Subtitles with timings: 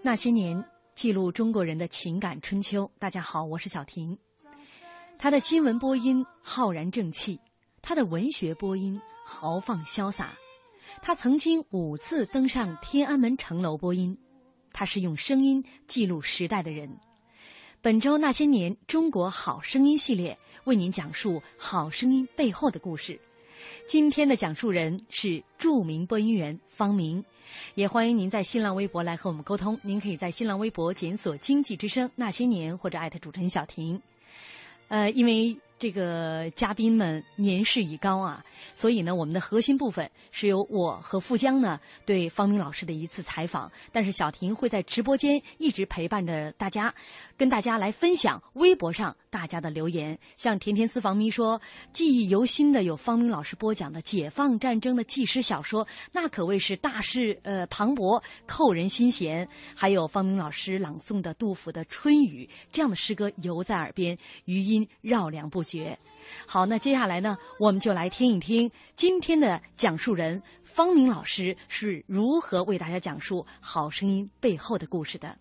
[0.00, 2.88] 那些年，记录中国人的情感春秋。
[3.00, 4.16] 大家好，我是小婷。
[5.18, 7.40] 他的新闻播音浩然正气，
[7.82, 10.38] 他的文学播音豪放潇洒。
[11.02, 14.16] 他曾经五次登上天安门城楼播音，
[14.72, 16.96] 他是用声音记录时代的人。
[17.82, 23.20] 本周那些年中国好声音系列为您讲述好声音背后的故事。
[23.88, 27.24] 今天的讲述人是著名播音员方明，
[27.74, 29.78] 也欢迎您在新浪微博来和我们沟通。
[29.82, 34.00] 您可以在新浪微博检索“经济之声那些年”或者艾特主持人小婷。
[34.88, 35.56] 呃，因为。
[35.80, 38.44] 这个嘉宾们年事已高啊，
[38.74, 43.70] 所以呢，我们的核心部分是由我和富江呢对方明老师的一次采访。
[43.92, 46.92] 但是小婷会在直播间一直陪伴着大家，
[47.38, 50.18] 跟大家来分享微博上大家的留言。
[50.36, 51.60] 像甜甜私房咪说，
[51.92, 59.48] 记忆犹新的有方明老师播讲的解放战争的纪实小说，那可谓是大势呃磅礴，扣人心弦。
[59.76, 65.62] 还有方明老师朗诵的杜甫的《春雨》，这样的诗歌犹在耳边，余音绕梁不。
[65.68, 65.98] 绝
[66.46, 75.18] 好，那接下来呢，我们就来听一听今天的讲述人方明老师是如何为大家讲述《好声音》背后的故事。
[75.18, 75.36] 的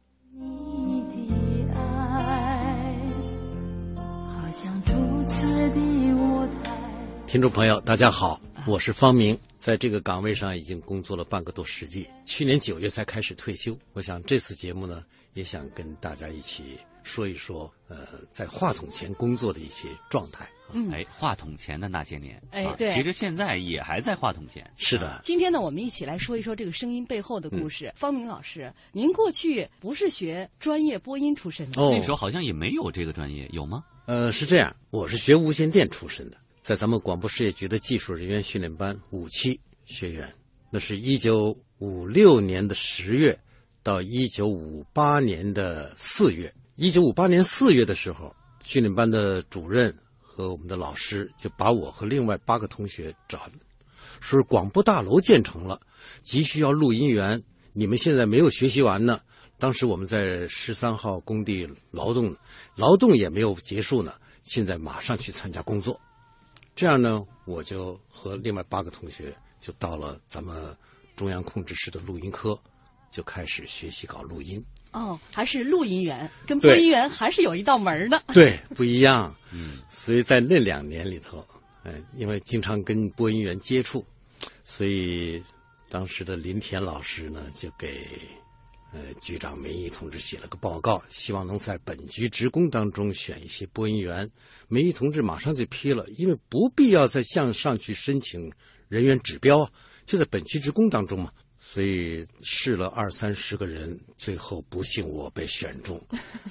[7.25, 13.77] 听众朋友，大家好，我是方明，在这个岗位上已经工作了半个多世纪，去年九月才开始退休。
[13.93, 15.03] 我想这次节目呢，
[15.37, 16.79] 也想跟大家一起。
[17.03, 20.45] 说一说，呃，在话筒前工作的一些状态。
[20.73, 24.69] 嗯，哎，话筒前的那些年，哎，对，其实现在也还在话筒前。
[24.75, 25.21] 是的。
[25.23, 27.93] 今天呢，我们一起来说一说这个声音背后的故事。
[27.95, 33.85] 方明老师，您过去不是学专业播音出身的，那时候好像也没有这个专业，有吗？
[34.07, 40.29] 呃，是这样，我是学无线电出身的，在咱们广播事业局的技术人员训练班五期学员，
[40.69, 43.39] 那是一九五六年的十月
[43.87, 46.53] 到一九五八年的四月。
[46.75, 53.49] 一九五八年四月的时候，训练班的主任和我们的老师就把我和另外八个同学找，
[54.19, 55.79] 说广播大楼建成了，
[56.21, 57.41] 急需要录音员。
[57.71, 59.21] 你们现在没有学习完呢。
[59.57, 62.35] 当时我们在十三号工地劳动，
[62.75, 64.11] 劳动也没有结束呢。
[64.43, 65.97] 现在马上去参加工作。
[66.75, 70.75] 这样呢，我就和另外八个同学就到了咱们
[71.15, 72.59] 中央控制室的录音科，
[73.17, 74.63] 就开始学习搞录音。
[74.91, 78.23] 哦，还是录音员，跟播音员还是有一道门的。
[78.27, 79.35] 对， 不一样。
[79.51, 81.43] 嗯，所以在那两年里头，
[81.83, 84.05] 嗯，因为经常跟播音员接触，
[84.63, 85.41] 所以
[85.89, 88.07] 当时的林田老师呢，就给
[88.93, 94.29] 呃局长梅毅同志写了个报告，希望能在本局职工当中选一些播音员。
[94.67, 98.51] 梅毅同志马上就批了，因为不必要再向上去申请
[98.89, 99.67] 人员指标，
[100.05, 101.31] 就在本局职工当中嘛。
[101.69, 106.01] 所以试了二三十个人，最后不幸我被选中，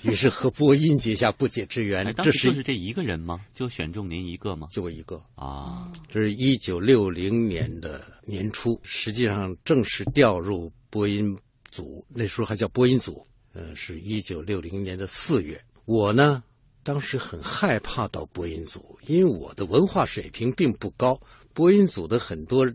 [0.03, 2.15] 于是和播音结下不解之缘。
[2.17, 3.41] 这是就是这一个人吗？
[3.55, 4.69] 就选中您一个吗？
[4.71, 5.91] 就我一个啊！
[6.07, 11.35] 这是一九六零年的年初，实际上正式调入播音
[11.71, 13.27] 组，那时候还叫播音组。
[13.55, 16.45] 嗯，是一九六零年的四月，我呢
[16.83, 21.19] 当时很害怕到播音组，因为我的文化水平并不高。
[21.55, 22.71] 播音组的很多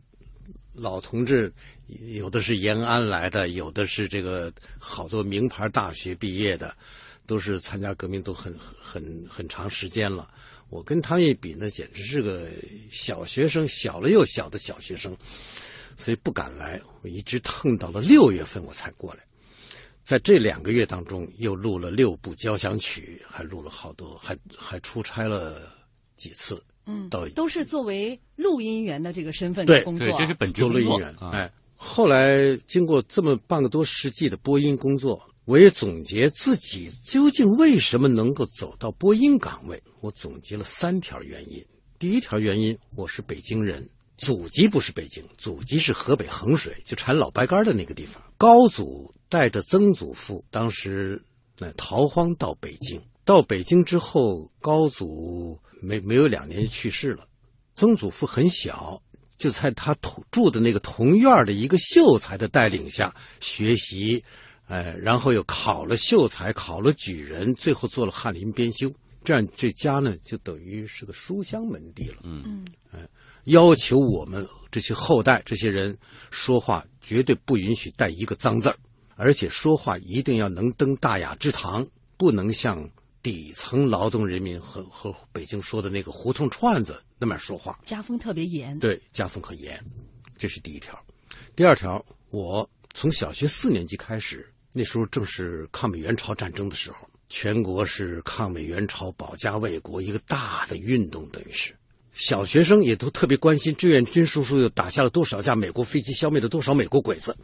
[0.74, 1.52] 老同志，
[2.14, 6.76] 有的是延安来的，有的是这个好多名牌大学毕业的，
[7.26, 10.30] 都是参加革命都很很很长时间了。
[10.70, 12.50] 我跟他们一比呢，简直是个
[12.90, 15.16] 小学生，小了又小的小学生，
[15.98, 16.82] 所以不敢来。
[17.02, 19.20] 我一直腾到了六月份我才过来。
[20.04, 25.78] 在这两个月当中，又录了六部交响曲，还录了好多，还还出差了
[26.16, 26.64] 几次。
[26.86, 31.10] 嗯，到都是作为录音员的这个身份对工作这是本职工作录音员。
[31.20, 39.82] 啊哎，后来经过这么半个多世纪的播音工作，我也总结自己究竟为什么能够走到播音岗位。
[40.00, 41.64] 我总结了三条原因。
[42.00, 43.88] 第一条原因，我是北京人，
[44.18, 48.22] 祖籍不是北京，祖籍是河北衡水，就产老白干的那个地方。
[48.38, 51.22] 高祖带着曾祖父，当时
[51.60, 53.00] 那逃荒到北京。
[53.24, 57.26] 到北京之后，高祖没没有两年就去世了。
[57.76, 59.02] 曾祖父很小，
[59.38, 64.24] 就在他同住的那个同院的一个秀才的带领下学习，
[64.68, 68.92] 呃，然后又考了秀才，考了举人，最后做了翰林编修。
[69.24, 72.18] 这样这家呢，就等于是个书香门第了。
[72.24, 72.66] 嗯
[73.46, 75.98] 要求我们这些后代这些人
[76.30, 78.78] 说话绝对不允许带一个脏字儿，
[79.16, 81.84] 而且说话一定要能登大雅之堂，
[82.18, 82.88] 不能像
[83.22, 87.80] 底层劳动人民和和北京说的那个胡同串子那么说话。
[87.86, 88.78] 家风特别严。
[88.80, 89.80] 对，家风很严，
[90.38, 90.98] 这是第一条。
[91.56, 101.76] 第二条，我从小学四年级开始，那时候正是抗美援朝战争的时候，全国是抗美援朝、保家卫国一个大的运动，等于是
[102.14, 107.36] 小学生也都特别关心志愿军叔叔又打下了多少架美国飞机，消灭了多少美国鬼子。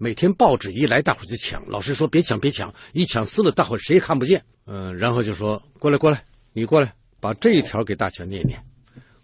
[0.00, 4.42] 每天报纸一来，大伙儿就抢，老师说别抢别抢，一抢撕了，大伙儿谁也看不见。
[4.64, 8.64] 嗯、然后就说过来过来，你过来把这一条给大家念念。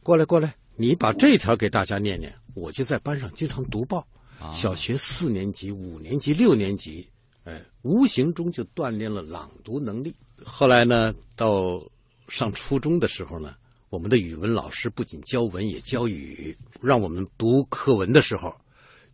[0.02, 2.34] 过来过来，你把这条给大家念念。
[2.54, 4.04] 我就在班上经常读报，
[4.52, 7.08] 小学四年级、五年级、六年级，
[7.44, 10.12] 哎，无形中就锻炼了朗读能力。
[10.44, 11.80] 后来呢，到
[12.26, 13.54] 上初中的时候呢，
[13.90, 18.52] 我们的语文老师不仅教文也教语，让我们读课文的时候，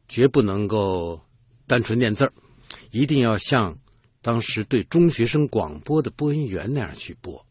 [0.08, 1.20] 绝不能够
[1.70, 2.32] 单纯念字儿，
[2.90, 3.78] 一定要像
[4.20, 7.46] 当时对中学生广播的播音员那样去播。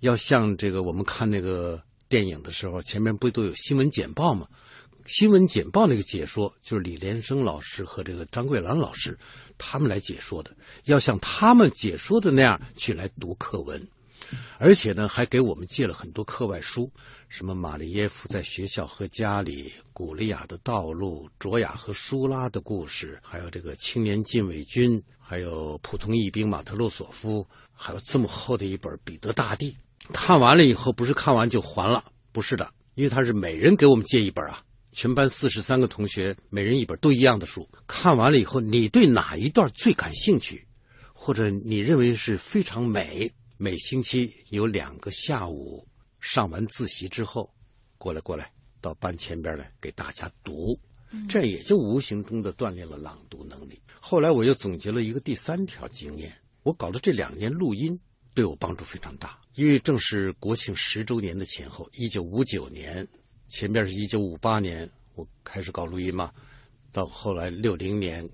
[0.00, 1.78] 要像这个我们看那个
[2.08, 4.48] 电影的时候，前面不都有新闻简报吗？
[5.04, 9.18] 新闻简报那个解说就是李连生老师和这个张桂兰老师
[9.58, 10.50] 他们来解说的，
[10.84, 13.86] 要像他们解说的那样去来读课文，
[14.58, 16.90] 而且呢还给我们借了很多课外书，
[17.28, 29.70] 什么马利耶夫在学校和家里、古利亚的道路、卓雅和舒拉的故事，还有这个青年禁卫军，还有普通义兵马特洛索夫，还有这么厚的一本《彼得大帝》。
[30.12, 32.02] 看完了以后，不是看完就还了，
[32.32, 34.62] 不是的，因为他是每人给我们借一本啊，
[34.92, 37.68] 全班四十三个同学，每人一本，都一样的书。
[37.86, 40.66] 看完了以后，你对哪一段最感兴趣，
[41.12, 43.32] 或者你认为是非常美？
[43.64, 45.86] 每星期有两个下午
[46.18, 47.48] 上完自习之后，
[47.96, 50.76] 过来过来到班前边来给大家读，
[51.28, 53.80] 这样也就无形中的锻炼了朗读能力。
[54.00, 57.96] 后来我又总结了一个第三条经验，我搞了这两年录音，
[58.34, 63.06] 对我帮助非常大，因为正是国庆十周年的前后，一九五九年，
[63.46, 66.32] 前边是一九五八年，我开始搞录音嘛，
[66.90, 68.28] 到后来六零年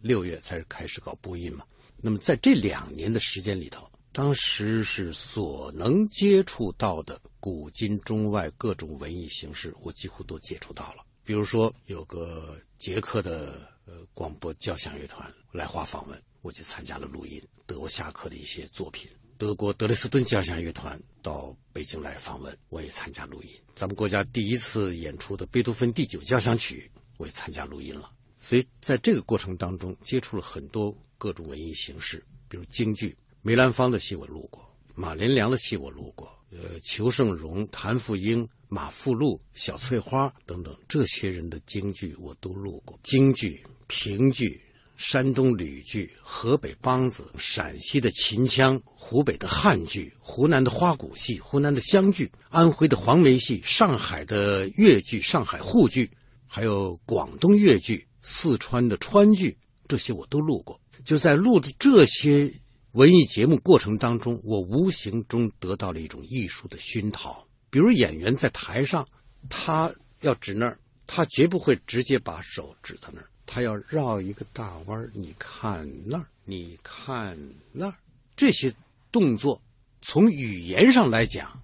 [0.00, 1.62] 六月才开始搞播音嘛。
[1.98, 11.02] 那么在这两年的时间里头，当时是所能接触到的古今中外各种文艺形式，我几乎都接触到了。
[11.24, 17.42] 比如说，有个捷克的呃广播交响乐团来华访问，我就参加了录音。
[17.64, 23.50] 德国夏克的一些作品，德国德累斯顿交响乐团到北京来访问，我也参加录音。
[23.74, 28.12] 咱们国家第一次演出的贝多芬第九交响曲，我也参加录音了。
[28.36, 42.96] 所以在这个过程当中，接触了很多各种文艺形式，比如京剧，梅兰芳的戏我录过，马连良的戏我录过，呃，裘盛戎、谭富英、马富禄、小翠花等等这些人的京剧我都录过。
[43.02, 44.62] 京剧、评剧、
[44.96, 56.08] 山东吕剧、河北梆子、陕西的秦腔、湖北的汉剧、湖南的花鼓戏、湖南的湘剧、安徽的黄梅戏、上海的粤剧、上海沪剧，
[56.46, 59.58] 还有广东粤剧、四川的川剧，
[59.88, 60.80] 这些我都录过。
[61.04, 62.48] 就在录的这些
[62.92, 67.46] 文艺节目过程当中，我无形中得到了一种艺术的熏陶。
[67.70, 69.06] 比如演员在台上，
[69.48, 75.10] 他要指那儿，他绝不会直接把手指到那儿，他要绕一个大弯儿。
[75.14, 77.34] 你看那儿，你看
[77.72, 77.94] 那儿，
[78.36, 78.70] 这些
[79.10, 79.58] 动作
[80.02, 81.58] 从语言上来讲，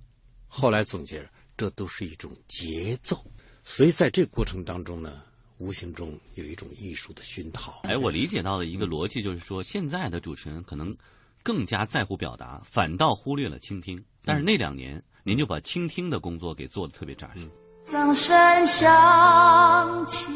[0.47, 3.23] 后来总结，这都是一种节奏。
[3.63, 5.21] 所以在这过程当中呢，
[5.59, 7.83] 无形中有一种艺术的熏陶。
[7.83, 10.97] 哎，我理解到的一个逻辑就是说，现在的主持人可能
[11.43, 14.03] 更加在乎表达，反倒忽略了倾听。
[14.25, 17.49] 但是那两年，您就把倾听的工作给做的特别扎实。
[17.85, 20.27] 掌声响起。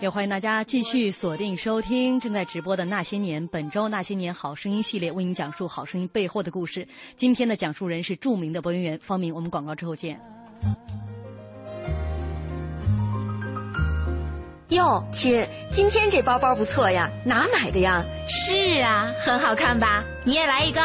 [0.00, 6.88] 也欢迎大家继续锁定收听正在直播的《那些年》，本周《那些年好声音》系列为您讲述好声音背后的故事。
[7.14, 9.32] 今天的讲述人是著名的播音员方明。
[9.32, 10.20] 我们广告之后见。
[14.72, 18.02] 哟，亲，今天这包包不错呀，哪买的呀？
[18.28, 20.02] 是啊，很好看吧？
[20.24, 20.80] 你也来一个，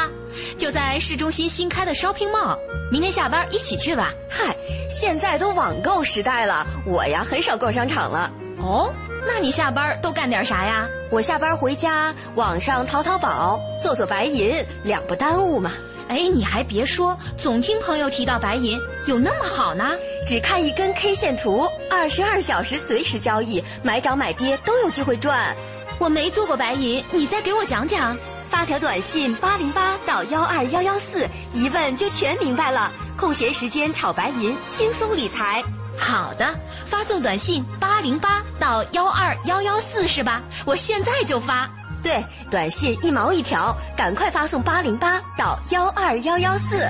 [0.57, 2.57] 就在市中心新开的 shopping mall，
[2.91, 4.13] 明天下班一起去吧。
[4.29, 4.55] 嗨，
[4.89, 8.29] 现在都网购时代了，我呀很少逛商场了。
[8.59, 8.91] 哦，
[9.25, 10.87] 那你下班都干点啥呀？
[11.09, 15.71] 我下班回家，网上淘淘宝，做做白银，两不耽误嘛。
[16.09, 19.91] 哎，你还别说，总听朋友提到白银有那么好呢。
[20.25, 25.55] 只看一根 K 线图，二十二小时随时交易，买涨买跌都有机会赚。
[25.99, 28.17] 我没做过白银，你再给我讲讲。
[28.49, 32.91] 发条短信八零八到幺二幺幺四，一问就全明白了。
[33.17, 35.61] 空闲时间炒白银，轻松理财。
[35.97, 40.41] 好的，发送短信八零八到幺二幺幺四是吧？
[40.65, 41.69] 我现在就发。
[42.03, 46.87] 对，短信一毛一条，赶快发送八零八到幺二幺幺四。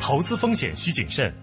[0.00, 1.34] 投资风险需谨慎。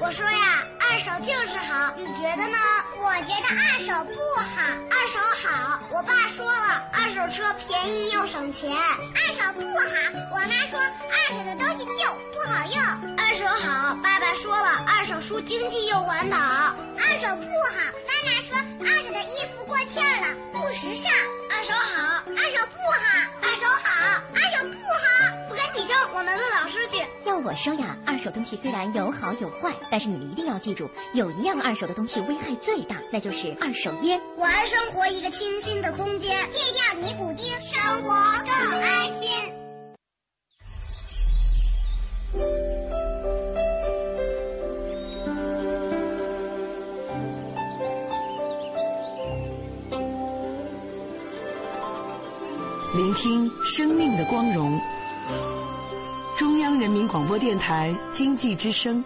[0.00, 2.56] 我说呀，二手就是好，你觉得呢？
[2.98, 5.80] 我觉得二手不好，二手好。
[5.92, 8.70] 我爸说了，二手车便宜又省钱。
[8.70, 9.94] 二手不好，
[10.32, 13.16] 我妈说二手的东西旧不好用。
[13.16, 16.36] 二手好，爸爸说了，二手书经济又环保。
[16.36, 17.92] 二手不好，
[18.50, 21.12] 说二手的衣服过气儿了，不时尚。
[21.48, 25.48] 二手好，二手不好，二手好，二手不好。
[25.48, 26.96] 不跟你争，我们问老师去。
[27.24, 34.20] 要我说呀，二手东西虽然有好有坏，但是你们一定要记住，有一样二手的东西危害最大，那就是二手烟。
[34.36, 38.14] 还生活一个清新的空间，戒掉尼古丁，生活
[38.44, 39.59] 更安心。
[53.10, 54.80] 聆听生命的光荣。
[56.38, 59.02] 中央人民广播电台经济之声。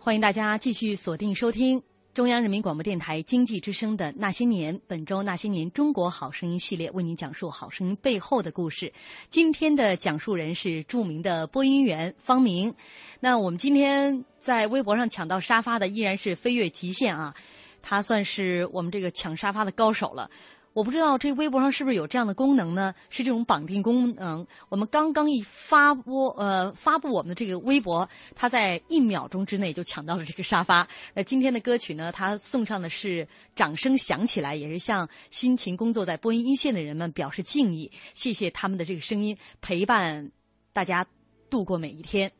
[0.00, 1.80] 欢迎大家继续锁定收听
[2.14, 8.92] 中央人民广播电台经济之声的《那些年》，本周《那些年中国好声音》系列为您讲述好声音背后的故事。
[9.30, 12.72] 今天的讲述人是著名的播音员方明。
[13.18, 17.34] 那我们今天在微博上抢到沙发的依然是飞跃极限啊，
[17.82, 20.30] 他算是我们这个抢沙发的高手了。
[20.74, 22.92] 我不知道这微博上是不是有这样的功能呢？
[23.08, 24.44] 是这种绑定功能。
[24.68, 30.86] 我们刚刚一发播，呃，发布我们的这个微博，他在一秒钟之内就抢到了这个沙发。
[31.14, 40.32] 那今天的歌曲呢，他送上的是掌声响起来，也是向辛勤工作在播音一线的人们表示敬意，谢谢他们的这个声音陪伴
[40.72, 41.06] 大家
[41.48, 42.32] 度过每一天。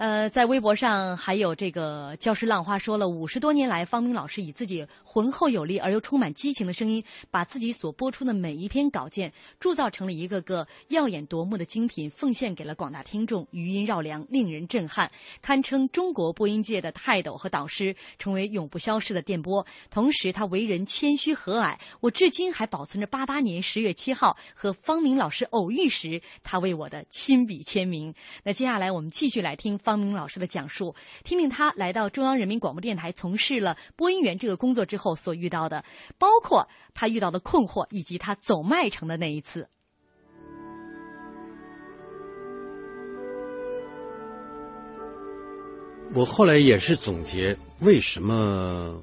[0.00, 15.10] 呃，在微博上还有这个教师浪花说了，五十多年来，方明老师以自己浑厚有力而又充满激情的声音，把自己所播出的每一篇稿件铸造成了一个个耀眼夺目的精品，奉献给了广大听众，余音绕梁，令人震撼，
[15.42, 19.66] 堪称中国播音界的泰斗和导师，成为永不消逝的电波。
[19.90, 28.14] 同时，他为人谦虚和蔼，我至今还保存着八八年十月七号和方明老师偶遇时他为我的亲笔签名。
[28.42, 29.89] 那接下来我们继续来听方。
[29.90, 30.94] 方明老师的讲述，
[31.24, 35.84] 听听他来到中央人民广播电台从事了播音员这个工作之后所遇到的，
[36.16, 39.68] 包括他遇到的困惑，以及他走麦城的那一次。
[46.14, 49.02] 我后来也是总结，为什么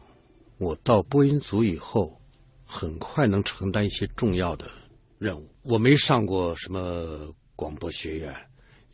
[0.58, 2.18] 我到播音组以后，
[2.66, 4.66] 很快能承担一些重要的
[5.18, 5.54] 任务。
[5.64, 8.34] 我没上过什么广播学院，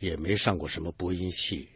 [0.00, 1.68] 也没上过什么播音系。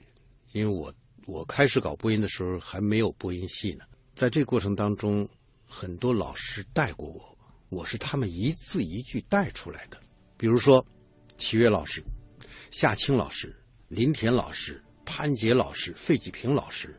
[0.52, 0.92] 因为我
[1.26, 5.28] 我开始搞播音的时候还没有播音系呢，在这个过程当中，
[5.66, 7.38] 很多老师带过我，
[7.68, 9.98] 我是他们一字一句带出来的。
[10.36, 10.84] 比如说，
[11.36, 12.02] 齐越老师、
[12.70, 13.54] 夏青老师、
[13.88, 16.98] 林田老师、潘杰老师、费继平老师、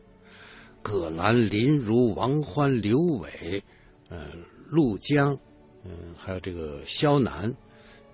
[0.82, 3.62] 葛兰、林如、王欢、刘伟，
[4.08, 4.32] 呃，
[4.68, 5.36] 陆江，
[5.84, 7.52] 嗯，还有这个肖楠，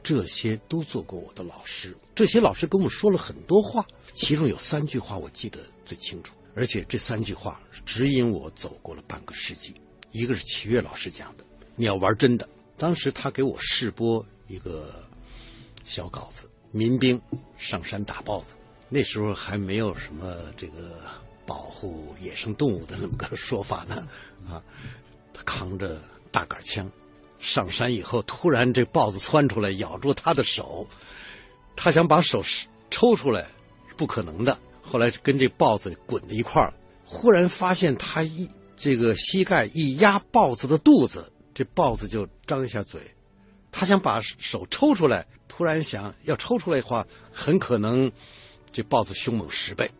[0.06, 3.84] 这些都做过我的老师，这些老师跟我说了很多话，
[4.14, 9.74] 其中有三句话我记得最清楚，而且这三句话指引我走过了半个世纪。
[10.12, 11.44] 一个是齐越老师讲的
[11.74, 12.48] ：“你要玩真的。”
[12.78, 15.04] 当时他给我试播一个
[15.82, 17.20] 小稿子，民兵
[17.56, 18.54] 上山打豹子，
[18.88, 21.00] 那时候还没有什么这个
[21.44, 24.06] 保护野生动物的那么个说法呢，
[24.48, 24.62] 啊，
[25.34, 26.88] 他扛着大杆枪。
[27.38, 30.86] 上山以后，突然这豹子窜出来咬住他的手，
[31.76, 32.42] 他想把手
[32.90, 33.46] 抽出来，
[33.96, 34.58] 不可能的。
[34.82, 36.72] 后来跟这豹子滚在一块儿，
[37.04, 43.00] 忽然发现他一这个膝盖一压豹子的肚子，这豹子就张一下嘴。
[43.70, 48.10] 他想把手抽出来，突然想要抽出来的话，很可能
[48.72, 49.90] 这豹子凶猛十倍，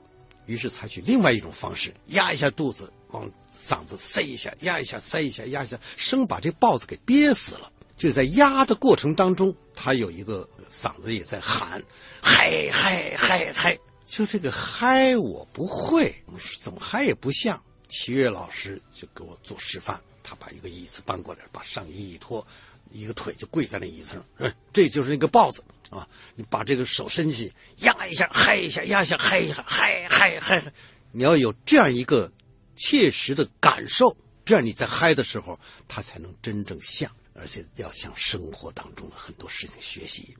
[0.46, 3.30] 于是采取另外一种方式，压一下肚子往。
[3.58, 7.72] 嗓子塞一下，压一下，塞一下，压一下，生把这豹子给憋死了。
[7.96, 11.82] 就在压的过程当中，他有一个嗓子也在喊，
[12.20, 13.78] 嗨嗨嗨嗨！
[14.04, 16.14] 就这个嗨我不会，
[16.60, 17.58] 怎么嗨也不像。
[17.88, 22.46] 齐越老师就给我做示范，他把一个椅子搬过来，把上衣一脱，
[22.90, 26.06] 一个腿就跪在那椅子上，这就是那个豹子啊！
[26.34, 30.72] 你把这个手伸进去，压一下，嗨一下，压一下，嗨一下，嗨嗨嗨嗨！
[31.12, 32.30] 你要有这样一个。
[32.76, 40.36] 切实的感受，这样你在嗨的时候，他才能真正像，而且要向生活当中的很多事情学习，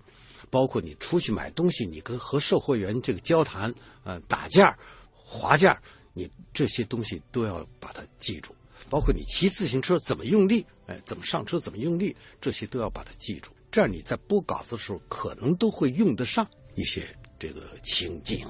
[0.51, 3.75] 包括你出去买东西，你跟和售货员这个交谈，
[4.05, 4.79] 呃，打价、
[5.11, 5.81] 划价，
[6.13, 8.55] 你这些东西都要把它记住，
[8.89, 17.05] 包括你骑自行车怎么用力，哎，怎么上车怎么用力，这些都要把它记住，这样你在播稿子的时候，可能都会用得上一些
[17.39, 18.47] 这个情景，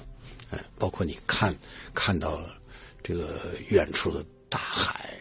[0.50, 1.57] 哎，包括你看
[1.95, 2.45] 看到。
[3.07, 5.17] 这个远处的大海，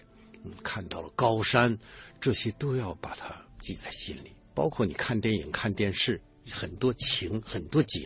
[0.64, 1.78] 看到了高山，
[2.20, 4.32] 这些都要把它记在心里。
[4.56, 8.04] 包括你看电影、看电视，很多情、很多景，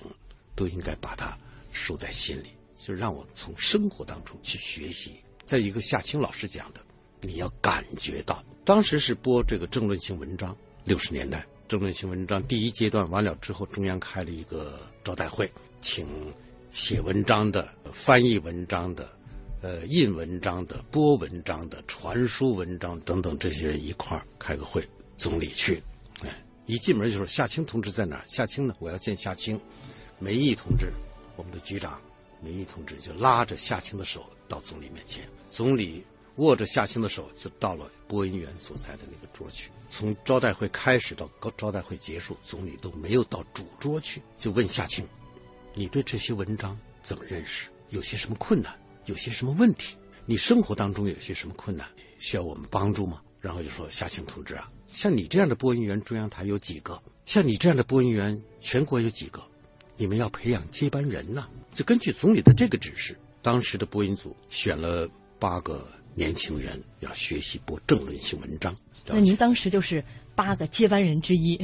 [0.54, 1.34] 都应该把它
[1.72, 2.50] 收在心里。
[2.76, 5.14] 就让我从生活当中去学习。
[5.46, 6.82] 再一个，夏青老师讲的，
[7.22, 8.44] 你要感觉到。
[8.66, 10.54] 当时是播这个政论性文章，
[10.84, 15.50] 六十年代政论性文章第一阶段完了之后，中央开了一个招待会，
[15.80, 16.06] 请
[16.70, 19.18] 写文章的、翻译文章的。
[19.62, 25.84] 呃，印文章的、播文章的、传输文章等等，这些人一块儿开个会，总理去，
[26.22, 26.30] 哎，
[26.66, 28.24] 一进门就说夏青同志在哪儿？
[28.26, 28.74] 夏青呢？
[28.80, 29.60] 我要见夏青。
[30.18, 30.94] 梅毅同志，
[31.36, 32.02] 我们的局长
[32.42, 36.06] 梅毅同志就拉着夏青的手到总理面前，总理
[36.38, 39.70] 握着夏青的手就到了播音员所在的那个桌去。
[39.90, 45.06] 从招待会开始到招待会结束，总理都没有到主桌去，就问夏青
[45.76, 47.70] ：“你对这些文章怎么认识？
[47.90, 48.74] 有些什么困难？”
[49.10, 49.96] 有些什么问题？
[50.28, 51.88] 你生活当中有些什么困难，
[52.20, 53.20] 需要我们帮助吗？
[53.42, 57.02] 然后就说夏青同志啊，像你这样的播音员，中央台有几个？
[57.26, 59.44] 像你这样的播音员，全国有几个？
[59.98, 61.48] 你们要培养接班人呐！
[61.74, 68.76] 就根据总理的这个指示，当时的播音组选了八个年轻人，要学习播政论性文章。
[69.08, 70.04] 那您当时就是
[70.36, 71.60] 八个接班人之一，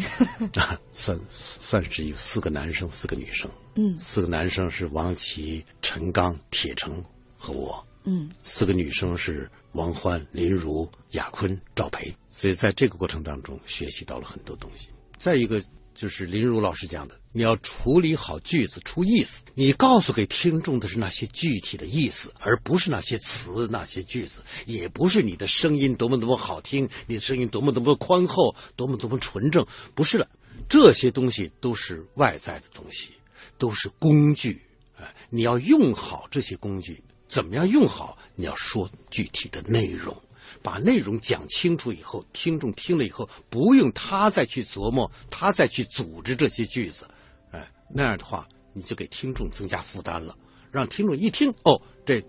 [0.92, 3.48] 算算是有四个男生，四个女生。
[3.76, 7.04] 嗯，四个男生是王琦、陈刚、铁成。
[7.46, 14.90] 和我，嗯，四个女生是王欢、林如、雅坤、赵培，所以在这个过程当中学习到了很多东西。
[15.20, 30.28] 再一个就是林如老师讲的，你要处理好句子出意思，你告诉给听众的是那些具体的意思，而不是那些词、那些句子，也不是你的声音多么多么好听，你的声音多么多么宽厚，多么多么纯正，不是的，
[30.68, 33.12] 这些东西都是外在的东西，
[33.58, 34.62] 都是工具，
[34.98, 37.02] 哎，你要用好这些工具。
[37.36, 38.18] 怎么样用好？
[38.38, 40.16] 你要说具体的内容，
[40.64, 47.06] 把内容讲清楚以后，听众听了以后，不用他再去琢磨，他再去组织这些句子，
[47.52, 50.34] 哎，那样的话，你就给听众增加负担了。
[50.72, 52.24] 让听众一听，哦，这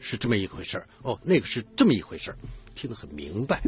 [0.00, 2.38] 是这么一回事儿，哦，那个是这么一回事儿，
[2.74, 3.62] 听得很明白，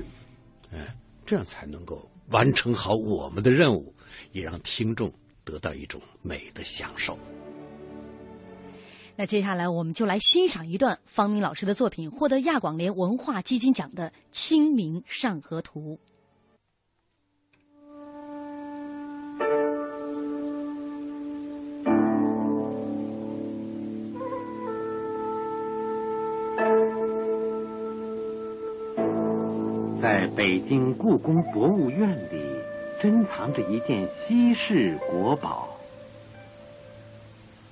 [0.73, 0.93] 哎，
[1.25, 3.95] 这样才能够完成好我们的任务，
[4.33, 7.17] 也让听众得到一种美的享受。
[9.21, 15.99] 那接下来我们就来欣赏一段方明老师的作品，获得亚广联文化基金奖的《清明上河图》。
[30.01, 32.43] 在北京故宫博物院里，
[33.03, 35.77] 珍藏着一件稀世国宝。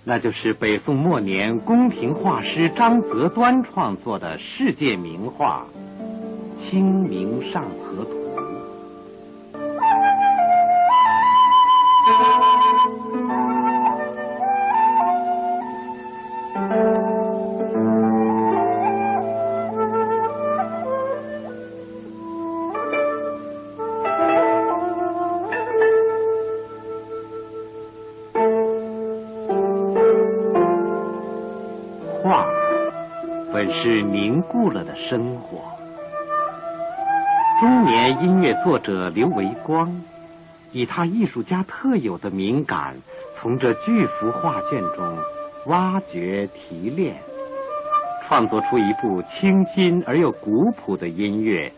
[0.09, 5.67] 那就是北宋末年宫廷画师张择端创作的世界名画
[6.71, 8.13] 《清明上河图》。
[35.09, 35.61] 生活。
[37.61, 40.01] 中年音乐作者刘维光，
[40.73, 42.97] 以他艺术家特有的敏感，
[43.35, 45.19] 从这巨幅画卷中
[45.67, 47.17] 挖掘提炼，
[48.27, 51.73] 创作出一部清新而又古朴的音乐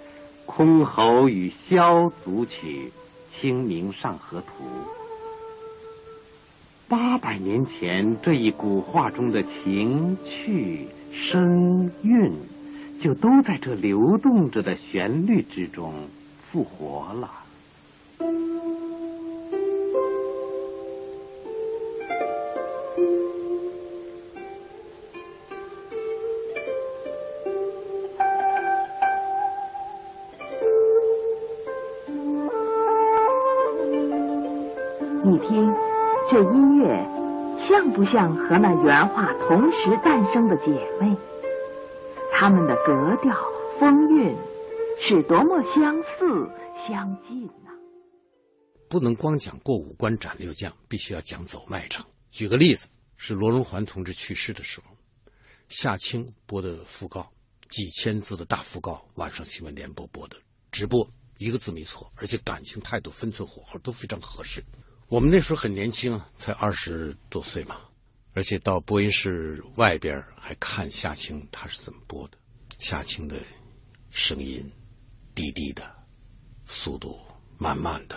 [0.52, 2.92] 《箜篌与箫组曲·
[3.40, 4.64] 清明上河图》。
[6.88, 12.32] 八百年前，这一古画中的情趣声韵，
[13.00, 15.94] 就都在这流动着的旋律之中
[16.52, 17.30] 复活了。
[35.24, 35.74] 你听，
[36.30, 37.06] 这音乐
[37.66, 41.16] 像不像和那原画同时诞生的姐妹？
[42.40, 43.36] 他们的格调、
[43.78, 44.34] 风韵
[44.98, 46.48] 是多么相似、
[46.88, 47.70] 相近呐、
[48.88, 52.02] 不能光讲过五关斩六将，必须要讲走麦城。
[52.30, 54.86] 举个例子，是罗荣桓同志去世的时候，
[55.68, 57.30] 夏青播的讣告，
[57.68, 60.38] 几千字的大讣告，晚上新闻联播播的
[60.72, 64.64] 直播，一个字没错，而且感情、态度、分寸、火候都非常合适。
[65.08, 67.76] 我们那时候很年轻啊，才二十多岁嘛，
[68.32, 72.38] 而且到播音室外边还看夏青他是怎么播的。
[72.78, 73.42] 夏青的
[74.10, 74.70] 声音
[75.34, 75.88] 低低的，
[76.66, 77.18] 速度
[77.58, 78.16] 慢慢的，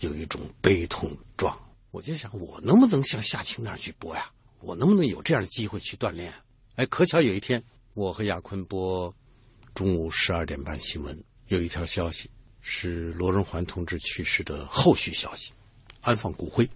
[0.00, 1.58] 有一种悲痛状。
[1.90, 4.30] 我就想，我能不能像夏青那样去播呀？
[4.60, 6.32] 我能不能有这样的机会去锻炼？
[6.76, 7.62] 哎，可巧有一天，
[7.94, 9.12] 我和亚坤播
[9.74, 15.52] 中午十二点半新闻，有一条消息是罗荣桓同志去世的后续消息。
[16.02, 16.68] 安放骨灰，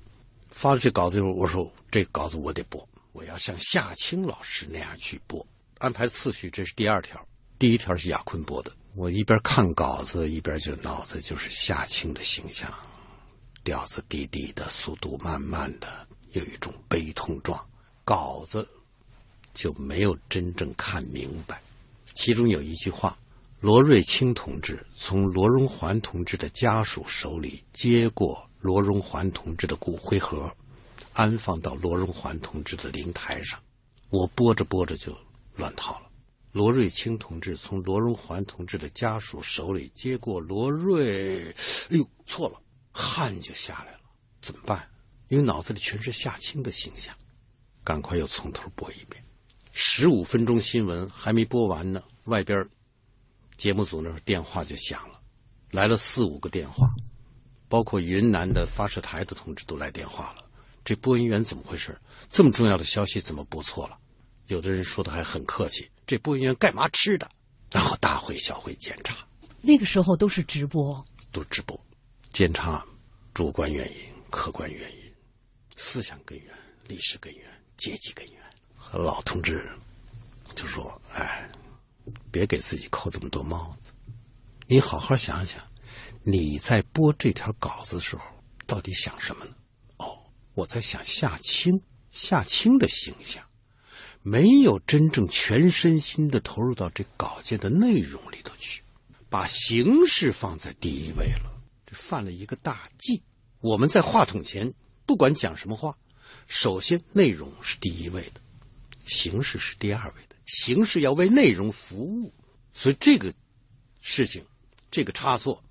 [0.55, 5.45] 发了这稿子以后，我说这稿子我得播，我要像夏青老师那样去播。
[5.79, 7.23] 安排次序，这是第二条，
[7.59, 8.73] 第一条是亚坤播的。
[8.95, 12.73] 我一边看稿子，一边就脑子就是夏青的形象，
[13.65, 17.63] 调子低低的，速度慢慢的，有一种悲痛状。
[18.05, 18.67] 稿子
[19.53, 21.61] 就没有真正看明白，
[22.15, 23.19] 其中有一句话。
[23.61, 30.51] 罗瑞卿同志从罗荣桓同志的家属手里接过罗荣桓同志的骨灰盒，
[31.13, 33.63] 安放到罗荣桓同志的灵台上。
[34.09, 35.15] 我播着播着就
[35.55, 36.07] 乱套了。
[36.51, 41.47] 罗瑞卿同志从罗荣桓同志的家属手里接过罗瑞，
[41.91, 42.59] 哎呦，错了，
[42.91, 44.01] 汗就下来了。
[44.41, 44.89] 怎么办？
[45.29, 47.15] 因为脑子里全是夏青的形象，
[47.83, 49.23] 赶快又从头播一遍。
[49.73, 52.67] 十五分钟新闻还没播完呢，外边。
[53.59, 55.21] 节目组那电话就响了，
[55.71, 56.89] 来了四五个电话，
[57.69, 60.45] 包括云南的发射台的同志都来电话了。
[60.85, 61.99] 这播音员怎么回事？
[62.29, 63.99] 这么重要的消息怎么播错了？
[64.49, 67.31] 有的人说的还很客气：“这播音员干嘛吃的？”
[67.73, 69.17] 然后大会小会检查。
[69.61, 71.79] 那个时候都是直播，都直播，
[72.33, 72.85] 检查
[73.33, 73.97] 主观原因、
[74.31, 75.13] 客观原因、
[75.77, 76.55] 思想根源、
[76.87, 77.45] 历史根源、
[77.77, 78.35] 阶级根源。
[78.77, 79.67] 和老同志
[80.55, 81.51] 就说：“哎。”
[82.31, 83.91] 别给自己扣这么多帽子，
[84.67, 85.59] 你好好想想，
[86.27, 88.25] 你在播这条稿子的时候
[88.67, 89.55] 到底想什么呢？
[89.99, 90.19] 哦，
[90.55, 91.79] 我在想夏青，
[92.13, 93.45] 夏青的形象，
[94.23, 98.83] 没有真正全身心的投入到这稿件的内容里头去，
[99.29, 103.23] 把形式放在第一位了，这犯了一个大忌。
[103.61, 104.73] 我们在话筒前
[105.05, 105.95] 不管讲什么话，
[106.47, 108.41] 首先内容是第一位的，
[109.07, 110.37] 形式是第二位的。
[110.47, 112.33] 形式要为内容服务，
[112.73, 113.31] 所以这个
[114.01, 114.43] 事情，
[114.91, 115.63] 这个差错，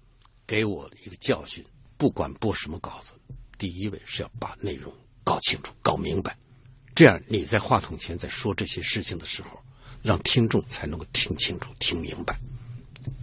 [0.45, 1.63] 给我一个教训。
[1.95, 3.12] 不管播什么稿子，
[3.58, 4.91] 第一位是要把内容
[5.23, 6.36] 搞清楚、搞明白，
[6.93, 9.58] 这样你在话筒前在说这些事情的时候，
[10.01, 12.38] 让听众才能够听清楚、听明白，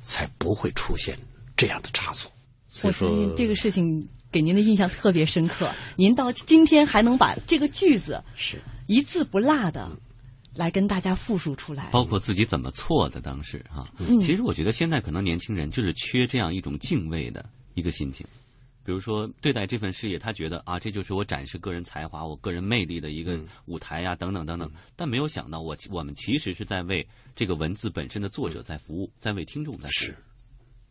[0.02, 1.18] 才不会出现
[1.56, 2.32] 这样的差错。
[2.68, 5.70] 所以说，这个事情给您的印象特别深刻。
[5.96, 9.90] 您到今天还能把这个句子是一字不落的。
[10.54, 13.88] 来跟大家复述出来，包括自己怎么错的当时啊。
[14.20, 18.26] 其实我觉得现在可能年轻人就是缺这样一种敬畏的一个心情。
[18.82, 24.68] 比如说对待这份事业，他觉得啊，这就是我展示个人才华、我个人魅力的一个舞台呀，等等等等。
[24.96, 29.90] 但没有想到，我我们其实是在为这个文字本身的作者在服务，在为听众在服务。
[29.90, 30.16] 是，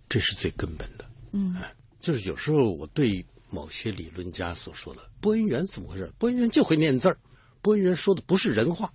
[0.08, 1.06] 这是最根本的。
[1.32, 1.56] 嗯，
[2.00, 6.10] 就是有时候我对某些理论家所说的播音员怎么回事？
[6.18, 7.18] 播音员就会念字儿，
[7.62, 8.90] 播音员说的不是人话。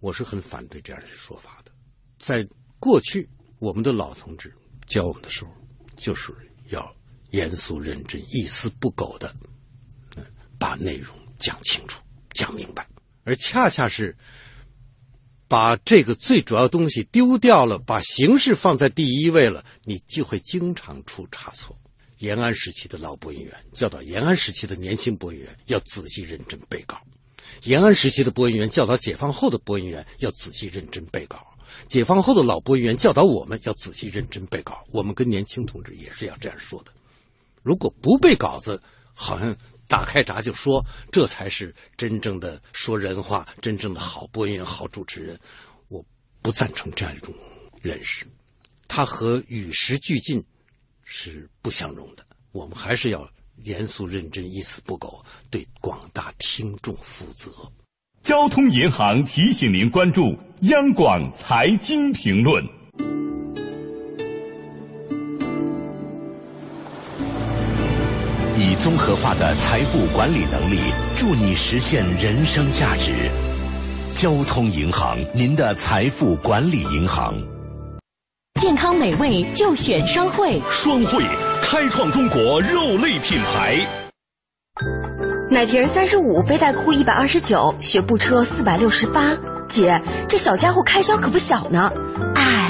[0.00, 1.70] 我是很反对这样的说法的。
[2.18, 2.46] 在
[2.78, 4.52] 过去，我们的老同志
[4.86, 5.50] 教我们的时候，
[5.96, 6.32] 就是
[6.70, 6.94] 要
[7.30, 9.34] 严肃认真、一丝不苟的，
[10.58, 12.86] 把内容讲清楚、讲明白。
[13.24, 14.16] 而恰恰是
[15.46, 21.76] 把这个最主要东西丢掉了，把形式放在第一位了，你就会经常出差错。
[22.18, 26.96] 延安时期的老播音员教导延安时期的年轻播音员要仔细认真背稿；
[27.64, 31.38] 延安时期的播音员教导解放后的播音员要仔细认真背稿；
[31.88, 34.84] 解放后的老播音员教导我们要仔细认真背稿。
[34.90, 36.92] 我们跟年轻同志也是要这样说的：
[37.62, 38.80] 如果不背稿子，
[39.14, 39.56] 好像。
[39.90, 45.36] 打开闸就说，这才是真正的说人话，真正的好播音员、好主持人。
[45.88, 46.00] 我
[46.40, 47.34] 不赞成这样一种
[47.82, 48.24] 认识，
[48.86, 50.40] 它和与时俱进
[51.02, 52.24] 是不相容的。
[52.52, 53.28] 我们还是要
[53.64, 57.50] 严肃认真、一丝不苟，对广大听众负责。
[58.22, 62.62] 交通银行提醒您关注央广财经评论。
[68.58, 70.78] 以综合化的财富管理能力，
[71.16, 73.30] 助你实现人生价值。
[74.14, 77.34] 交通银行，您的财富管理银行。
[78.60, 81.24] 健康美味就选双汇，双汇
[81.62, 83.86] 开创中国肉类品牌。
[85.50, 89.22] 奶瓶三十五，背带裤一百二十九，学步车四百六十八。
[89.66, 91.90] 姐，这小家伙开销可不小呢。
[92.34, 92.66] 哎。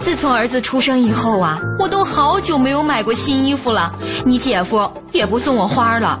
[0.00, 3.94] 自从儿子出生以后啊，我都好久没有买过新衣服了。
[4.24, 6.20] 你姐夫也不送我花了。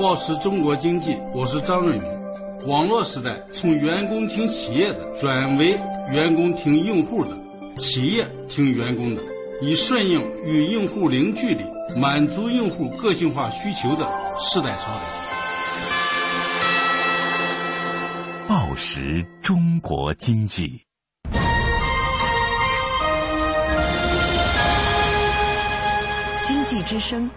[0.00, 2.10] 报时中国经济，我是张瑞敏。
[2.66, 5.78] 网络时代，从员工听企业的转为
[6.10, 7.36] 员工听用户的，
[7.76, 9.22] 企业听员工的，
[9.60, 11.62] 以顺应与用户零距离、
[12.00, 15.02] 满足用户个性化需求的时代潮流。
[18.48, 20.80] 报时中国经济。
[26.42, 27.30] 经济之声，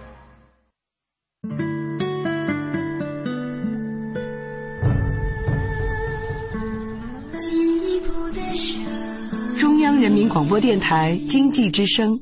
[10.03, 12.19] 人民广播电台经济之声。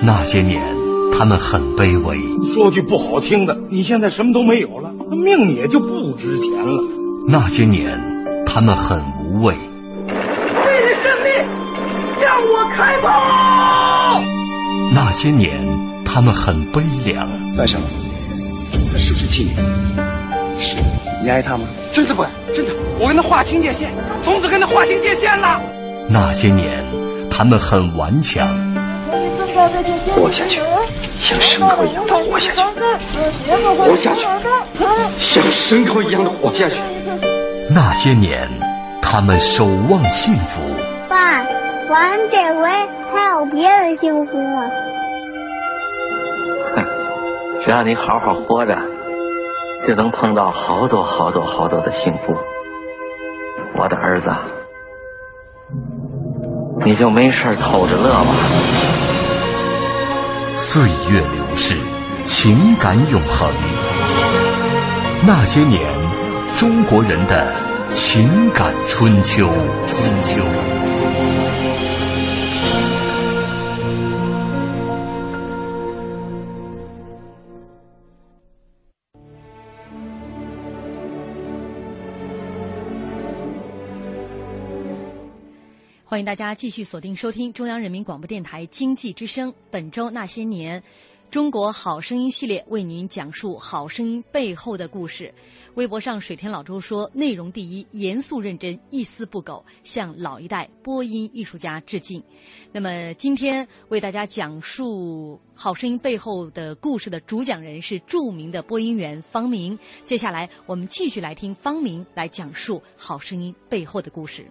[0.00, 0.62] 那些年，
[1.12, 2.16] 他们很卑微。
[2.54, 6.84] 说句不好听的，你现在什么都没有了，命也就不值钱了。
[7.26, 8.00] 那些年，
[8.46, 9.52] 他们很无畏。
[9.56, 11.30] 为了胜利
[12.20, 14.22] 向我开炮！
[14.94, 15.50] 那些年，
[16.04, 17.28] 他们很悲凉。
[17.56, 17.80] 半生，
[18.92, 19.50] 他是不是妓女？
[20.60, 20.76] 是，
[21.22, 21.64] 你爱他吗？
[21.92, 22.72] 真的不爱，真的。
[23.00, 23.90] 我跟他划清界限，
[24.22, 25.60] 从此跟他划清界限了。
[26.08, 26.84] 那些年，
[27.30, 28.46] 他们很顽强。
[30.14, 30.60] 活下去，
[31.28, 32.60] 像牲口一样的活下去。
[33.50, 34.20] 活下去，
[35.18, 36.76] 像牲口一样的活下去。
[37.74, 38.48] 那些年，
[39.02, 40.60] 他们守望幸福。
[41.08, 41.44] 爸。
[41.88, 42.68] 咱这回
[43.14, 44.60] 还有别的幸福吗？
[46.74, 46.84] 哼，
[47.64, 48.76] 只要你好好活着，
[49.86, 52.34] 就能碰到好多好多好多的幸福。
[53.78, 54.34] 我的儿子，
[56.84, 58.34] 你就没事偷着乐吧。
[60.56, 61.78] 岁月流逝，
[62.24, 63.48] 情感永恒。
[65.24, 65.88] 那些年，
[66.56, 67.52] 中国人的
[67.92, 69.46] 情感春秋，
[69.86, 70.42] 春秋。
[86.08, 89.52] 欢迎大家继续锁定收听中央人民广播电台经济之声。
[89.72, 90.80] 本周那些年，
[91.32, 95.34] 中国好声音系列为您讲述好声音背后的故事。
[95.74, 102.22] 微博上，水田老周说：“内容第一，严肃认真，一丝不苟，向老一代播音艺术家致敬。”
[102.70, 109.76] 那么，今天为大家讲述好声音背后的故事的主讲人是著名的播音员方明。
[110.04, 114.46] 接下来，我们继续来听方明来讲述好声音背后的故事。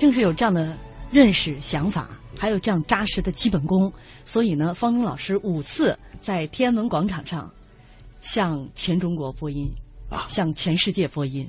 [0.00, 0.74] 正是有这样的
[1.12, 3.92] 认识、想法，还有这样扎实的基本功，
[4.24, 7.52] 所以呢，方明老师五次在天安门广场上
[8.22, 9.70] 向全中国播音，
[10.08, 11.46] 啊，向全世界播音，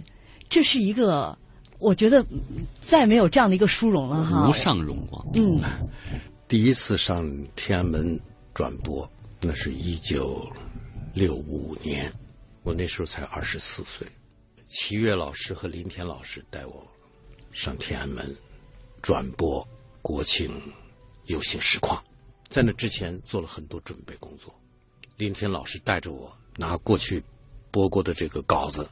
[0.49, 1.37] 这是一个
[1.79, 2.25] 我觉得
[2.81, 5.25] 再没有这样的一个殊荣了哈，无上荣光。
[5.33, 5.61] 嗯，
[6.49, 8.19] 第一次上天安门
[8.53, 9.09] 转播，
[9.39, 10.45] 那是一九
[11.13, 12.11] 六五年，
[12.63, 14.05] 我那时候才二十四岁，
[14.67, 16.85] 齐越老师和林田老师带我。
[17.51, 18.35] 上天安门
[19.01, 19.67] 转播
[20.01, 20.51] 国庆
[21.25, 22.03] 游行实况，
[22.49, 24.53] 在那之前做了很多准备工作。
[25.17, 27.23] 林天老师带着我拿过去
[27.69, 28.89] 播过的这个稿子，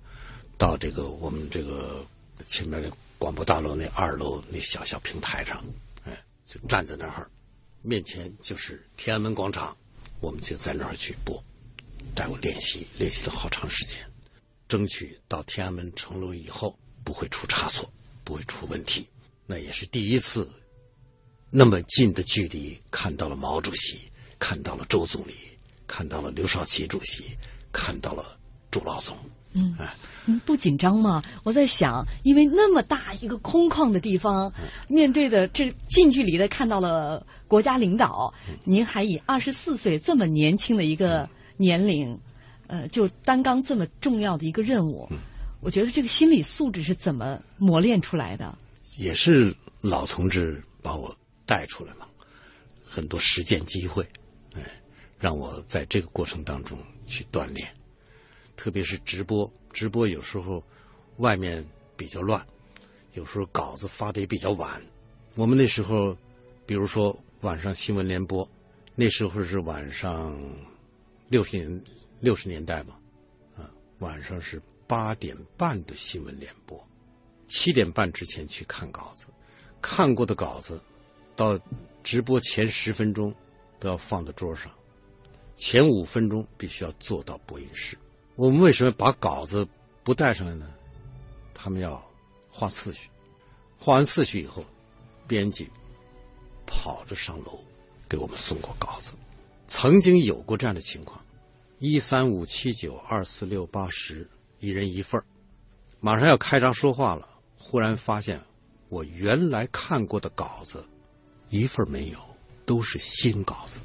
[0.58, 2.06] 到这个我们这个
[2.48, 5.64] 前面的广播大楼那二楼那小小平台上，
[6.04, 7.30] 哎，就站在那儿，
[7.82, 9.76] 面前就是天安门广场，
[10.20, 11.44] 我们就在那儿去播，
[12.14, 13.98] 带我练习，练习了好长时间，
[14.68, 17.92] 争取到天安门城楼以后不会出差错。
[18.30, 19.08] 不会出问题，
[19.48, 20.48] 那也是第一次
[21.50, 24.02] 那么近的距离看到了毛主席，
[24.38, 25.34] 看到了周总理，
[25.88, 27.24] 看到了刘少奇主席，
[27.72, 28.38] 看到了
[28.70, 29.18] 朱老总。
[29.54, 29.76] 嗯，
[30.26, 31.24] 您，不紧张吗？
[31.44, 34.54] 我在想，因为那么大一个空旷的地方，
[34.88, 38.32] 面对的这近距离的看到了国家领导，
[38.64, 42.16] 您还以二十四岁这么年轻的一个年龄，
[42.68, 45.10] 呃，就担纲这么重要的一个任务。
[45.62, 48.58] 我觉得这个心理素质是怎么磨练出来的？
[48.98, 52.08] 也是老同志把我带出来嘛，
[52.86, 54.08] 很多实践机会，
[54.54, 54.82] 哎，
[55.18, 57.68] 让我在这个过程当中去锻炼。
[58.56, 60.64] 特别是直播，直播有时候
[61.18, 62.46] 外面比较乱，
[63.14, 64.82] 有时候稿子发的也比较晚。
[65.36, 66.18] 我们那时候，
[66.66, 68.50] 比如说晚上新闻联播，
[68.96, 70.38] 那时候是晚上
[71.28, 71.82] 六十年
[72.20, 73.00] 六十年代吧，
[73.56, 73.70] 啊，
[74.00, 74.62] 晚上是。
[74.90, 76.84] 八点半的新闻联播，
[77.46, 79.28] 七点半之前去看稿子，
[79.80, 80.82] 看过的稿子，
[81.36, 81.60] 到
[82.02, 83.32] 直播前十分钟
[83.80, 84.72] 都要放在桌上，
[85.56, 87.96] 前五分钟必须要坐到播音室。
[88.36, 89.68] 我们为什么把稿子
[90.04, 90.74] 不带上来呢？
[91.54, 92.04] 他们要
[92.50, 93.12] 画次序，
[93.78, 94.66] 画完次序以后，
[95.28, 95.70] 编辑
[96.66, 97.64] 跑着上楼
[98.10, 99.12] 给我们送过稿子。
[99.68, 101.24] 曾经有过这样的情况：
[101.78, 104.28] 一三五七九二四六八十。
[104.60, 105.22] 一人一份
[106.00, 108.40] 马上要开张说话了，忽然发现
[108.90, 110.86] 我原来看过的稿子
[111.50, 112.20] 一份没有，
[112.66, 113.80] 都是新稿子。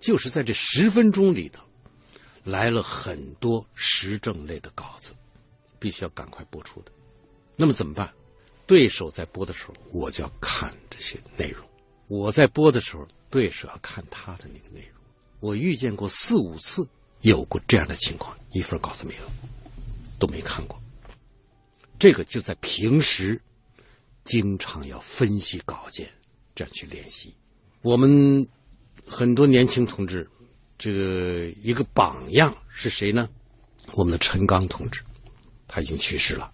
[0.00, 1.62] 就是在这十分钟里头，
[2.44, 5.14] 来了很多时政类的稿子，
[5.78, 6.92] 必须要赶快播出的。
[7.56, 8.12] 那么怎么办？
[8.66, 11.64] 对手在播的时候，我就要看这些内容；
[12.08, 15.00] 我在播的时候，对手要看他的那个内容。
[15.40, 16.86] 我遇见过四五次，
[17.20, 19.22] 有过这样的情况，一份稿子没有。
[20.24, 20.80] 都没看过，
[21.98, 23.38] 这个就在平时，
[24.24, 26.10] 经常要分析稿件，
[26.54, 27.36] 这样去练习。
[27.82, 28.48] 我们
[29.04, 30.26] 很多年轻同志，
[30.78, 33.28] 这个一个榜样是谁呢？
[33.92, 35.02] 我们的陈刚同志，
[35.68, 36.50] 他已经去世了。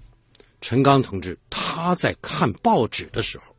[0.61, 3.54] 陈刚同志他在看报纸的时候，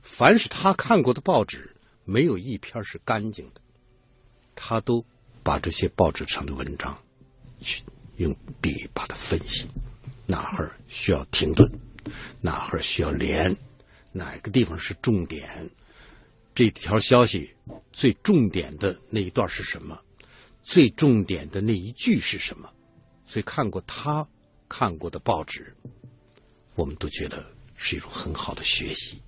[0.00, 3.60] 凡是他看过的报纸，没有一篇是干净的，
[4.54, 5.04] 他都
[5.42, 6.96] 把这些报纸上的文章
[7.60, 7.82] 去。
[8.20, 9.66] 用笔把它分析，
[10.26, 11.66] 哪儿需要停顿，
[12.42, 13.56] 哪儿需要连，
[14.12, 15.48] 哪个地方是重点，
[16.54, 17.50] 这条消息
[17.92, 19.98] 最重点的那一段是什么，
[20.62, 22.70] 最重点的那一句是什么？
[23.24, 24.26] 所以看过他
[24.68, 25.74] 看过的报纸，
[26.74, 27.42] 我们都觉得
[27.74, 29.18] 是一种很好的学习。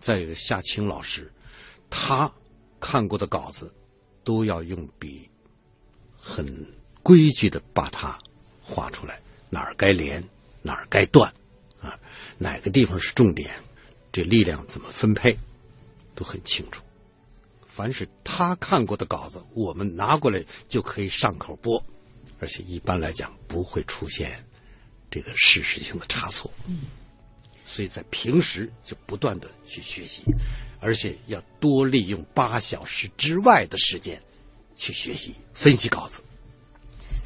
[0.00, 1.32] 再一个夏青老师，
[1.88, 2.28] 他
[2.80, 3.72] 看过的稿子
[4.24, 5.30] 都要用笔
[6.18, 6.66] 很。
[7.06, 8.18] 规矩的把它
[8.60, 10.20] 画出来，哪儿该连，
[10.60, 11.32] 哪儿该断，
[11.80, 11.96] 啊，
[12.36, 13.48] 哪个地方是重点，
[14.10, 15.38] 这力量怎么分配，
[16.16, 16.82] 都很清楚。
[17.64, 21.80] 凡是他看过的稿子，我们拿过来就可以上口播，
[22.40, 24.44] 而且一般来讲不会出现
[25.08, 26.50] 这个事实性的差错。
[26.66, 26.86] 嗯，
[27.64, 30.24] 所以在平时就不断的去学习，
[30.80, 34.20] 而且要多利用八小时之外的时间
[34.74, 36.20] 去学习分析稿子。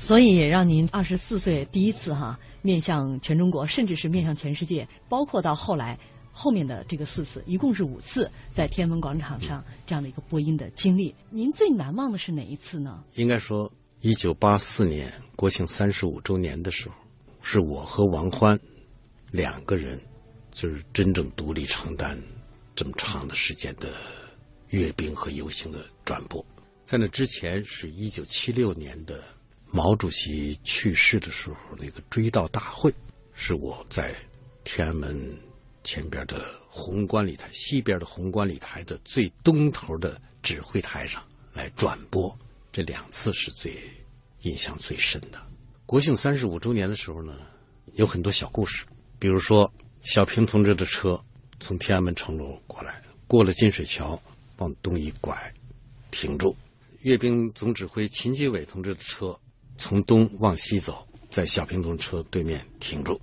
[0.01, 5.97] 所以也让您二十四岁第一次哈面向全中国，甚至是面向全世界，包括到后来
[6.33, 11.15] 后面的这个四次，一共是五次在天安门广场上这样的一个播音的经历。
[11.29, 13.05] 您最难忘的是哪一次呢？
[13.17, 13.71] 应该说，
[14.01, 16.95] 一九八四年国庆三十五周年的时候，
[17.43, 18.59] 是我和王欢
[19.31, 20.01] 两个人，
[20.51, 22.19] 就是真正独立承担
[22.75, 23.93] 这么长的时间的
[24.71, 26.45] 阅兵和游行的转播。
[26.87, 29.23] 在那之前，是一九七六年的
[29.71, 32.93] 毛主席去世的时候那个追悼大会，
[33.35, 34.15] 是我在
[34.65, 35.39] 天安门。
[35.83, 42.39] 前边的红观礼台，西边的红观礼台的最东头的指挥台上来转播，
[42.71, 43.75] 这两次是最
[44.43, 45.41] 印象最深的。
[45.87, 47.35] 国庆三十五周年的时候呢，
[47.95, 48.85] 有很多小故事，
[49.19, 51.19] 比如说小平同志的车
[51.61, 54.21] 从天安门城楼过来，过了金水桥，
[54.59, 55.35] 往东一拐，
[56.11, 56.55] 停住；
[57.01, 59.35] 阅兵总指挥秦基伟同志的车
[59.81, 63.19] 从东往西走，在小平同志车对面停住，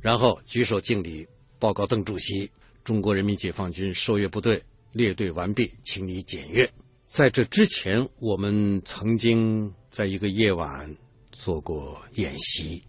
[0.00, 1.24] 然后举手敬礼。
[1.58, 2.50] 报告邓主席，
[2.84, 4.62] 中国人民解放军受阅部队
[4.92, 6.70] 列队完毕，请你检阅。
[7.02, 10.94] 在这之前，我们曾经在一个夜晚
[11.32, 12.82] 做过演习，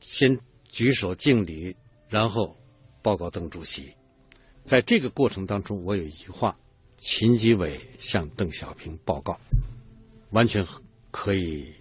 [0.00, 0.38] 先
[0.68, 1.74] 举手敬礼，
[2.10, 2.54] 然后
[3.00, 3.90] 报告邓主席。
[4.64, 6.54] 在这个过程当中，我有一句话：
[6.98, 9.40] 秦基伟向邓小平报告，
[10.30, 10.64] 完全
[11.10, 11.72] 可以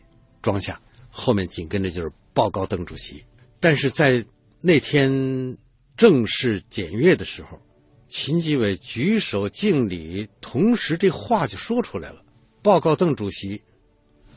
[0.41, 0.79] 装下。
[1.09, 3.23] 后面紧跟着就是报告邓主席。
[3.59, 4.25] 但是在
[4.61, 5.57] 那天。
[5.99, 7.61] 正式检阅的时候，
[8.07, 12.23] 秦基伟举手敬礼，同时这话就说出来了
[12.63, 13.61] ：“报告邓主席。”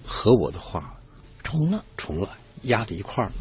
[0.05, 1.00] 和我的话
[1.44, 3.34] 重了，重了，压在一块儿了。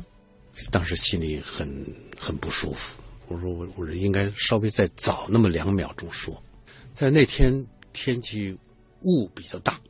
[0.69, 1.67] 当时心里很
[2.15, 3.01] 很不舒服。
[3.27, 6.39] 我说：“我我应该稍微再早那么两秒钟说。”
[6.93, 8.55] 在那天天气
[9.01, 9.81] 雾比较大，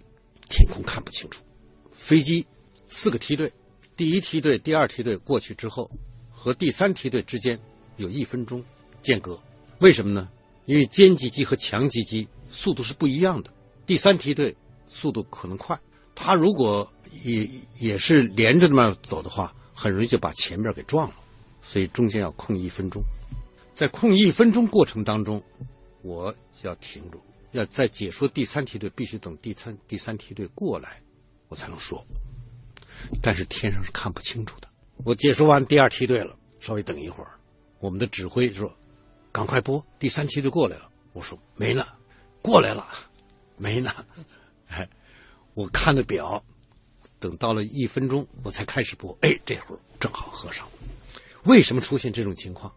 [0.47, 1.43] 天空看不清楚。
[1.91, 2.45] 飞机
[2.93, 3.51] 四个梯队，
[3.95, 5.89] 第一梯队、第二梯队过去之后，
[6.29, 7.59] 和第三梯队之间。
[7.97, 8.63] 有一分钟
[9.01, 9.39] 间隔，
[9.79, 10.27] 为什么呢？
[10.65, 13.53] 因为歼击机和强击机速度是不一样的。
[13.85, 14.55] 第三梯队
[14.87, 15.79] 速度可能快，
[16.15, 16.89] 他如果
[17.23, 17.47] 也
[17.79, 21.15] 也是连着那么走的话，很容易就把前面给撞了。
[21.61, 23.03] 所以中间要空一分钟，
[23.75, 25.43] 在空一分钟过程当中，
[26.01, 27.21] 我就要停住，
[27.51, 30.99] 要在解说第三梯队，必须等第三第三梯队过来，
[31.49, 32.03] 我才能说。
[33.21, 34.67] 但是天上是看不清楚的。
[35.03, 37.31] 我解说完第二梯队了，稍微等一会儿。
[37.79, 38.71] 我们的指挥说
[39.31, 41.85] ：“赶快播，第三梯队过来了。”我说：“没呢，
[42.41, 42.87] 过来了，
[43.57, 43.91] 没呢。
[44.69, 44.87] ”哎，
[45.53, 46.43] 我看着表，
[47.19, 49.17] 等到了一分钟，我才开始播。
[49.21, 50.67] 哎，这会儿正好合上。
[51.43, 52.73] 为什么出现这种情况？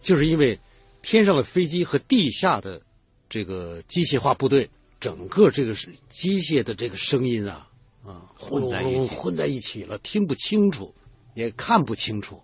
[0.00, 0.58] 就是因为
[1.00, 2.80] 天上的飞机和地下的
[3.28, 4.68] 这个机械化部队，
[5.00, 7.68] 整个这个是机械的这个声音啊
[8.04, 10.94] 啊混在一起，混在一起了，听不清楚，
[11.34, 12.42] 也看不清楚，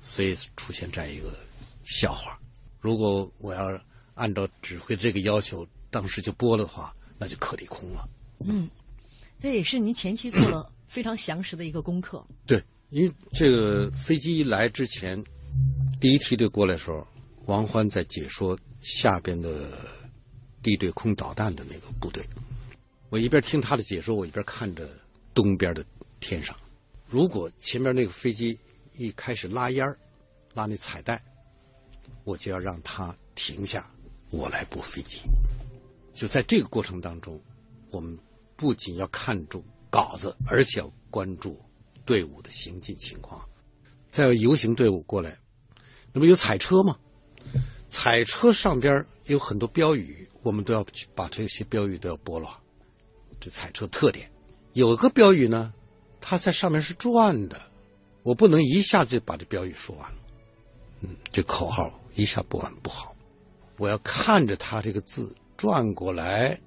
[0.00, 1.32] 所以出现这样一个。
[1.88, 2.36] 笑话，
[2.80, 3.80] 如果我要
[4.14, 8.08] 按照指挥这个要求，当时就播的话，那就可里空了。
[8.40, 8.68] 嗯，
[9.38, 12.26] 这也是您前期做了非常详实的一个功课。
[12.44, 15.22] 对，因为这个飞机一来之前，
[16.00, 17.06] 第一梯队过来的时候，
[17.44, 19.70] 王欢在解说下边的
[20.60, 22.20] 地对空导弹的那个部队。
[23.08, 24.88] 我一边听他的解说，我一边看着
[25.32, 25.84] 东边的
[26.20, 26.56] 天上。
[27.06, 28.58] 如果前面那个飞机
[28.94, 29.96] 一开始拉烟儿，
[30.54, 31.22] 拉那彩带。
[32.24, 33.88] 我就要让他停下，
[34.30, 35.20] 我来播飞机。
[36.12, 37.40] 就在这个过程当中，
[37.90, 38.18] 我们
[38.56, 41.60] 不仅要看住稿子，而且要关注
[42.04, 43.40] 队伍的行进情况。
[44.08, 45.38] 再有游行队伍过来，
[46.12, 46.98] 那么有彩车吗？
[47.86, 52.60] 彩车上边有很多标语，我们都要去把这些标语都要播了。
[53.46, 54.28] 这彩车特点，
[54.72, 55.72] 有个标语呢，
[56.20, 57.60] 它在上面是转的，
[58.24, 60.18] 我不能一下子就把这标语说完了。
[61.02, 61.96] 嗯，这口号。
[62.16, 63.14] 一下播完不好，
[63.76, 66.58] 我要看着他这个字转过来，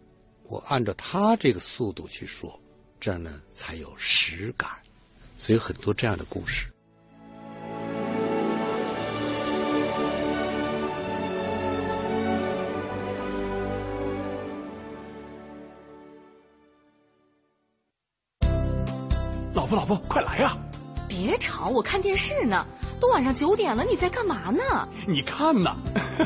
[0.44, 2.58] 我按照他这个速度去说，
[3.00, 4.70] 这样呢才有实感。
[5.40, 6.72] 所以很多这样的故事。
[19.70, 20.58] 婆，老婆，快来呀！
[21.08, 22.66] 别吵，我看电视呢。
[23.00, 24.88] 都晚上九点了，你在干嘛呢？
[25.08, 25.74] 你看呐，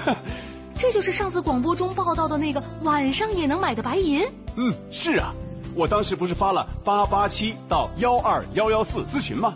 [0.80, 4.26] 这就是上次广播中报道的那个晚上也能买的白银。
[4.56, 5.32] 嗯，是啊，
[5.76, 9.54] 我当时不是发了八八七到幺二幺幺四咨询吗？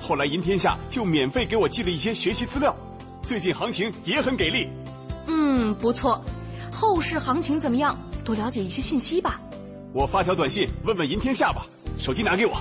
[0.00, 2.74] 后来银天下就免费给我寄了一些学习资料，
[3.22, 4.68] 最近行情也很给力。
[5.28, 6.20] 嗯，不错，
[6.72, 7.96] 后市行情怎么样？
[8.24, 9.40] 多了解一些信息吧。
[9.92, 11.64] 我发条短信问问银天下吧，
[11.96, 12.56] 手机拿给我。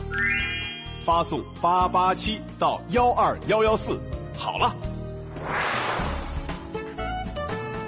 [1.05, 4.01] 发送八八七到幺二幺幺四，
[4.35, 4.75] 好了。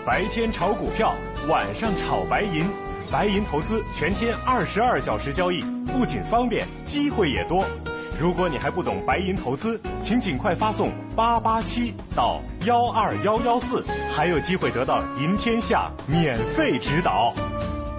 [0.05, 1.15] 白天炒股票，
[1.49, 2.63] 晚上炒白银，
[3.11, 7.65] 白银投资全天二十二小时交易，不仅方便，机会也多。
[8.19, 13.83] 如果你还不懂白银投资，请尽快发送八八七到幺二幺幺四，
[14.15, 17.33] 还有机会得到银天下免费指导。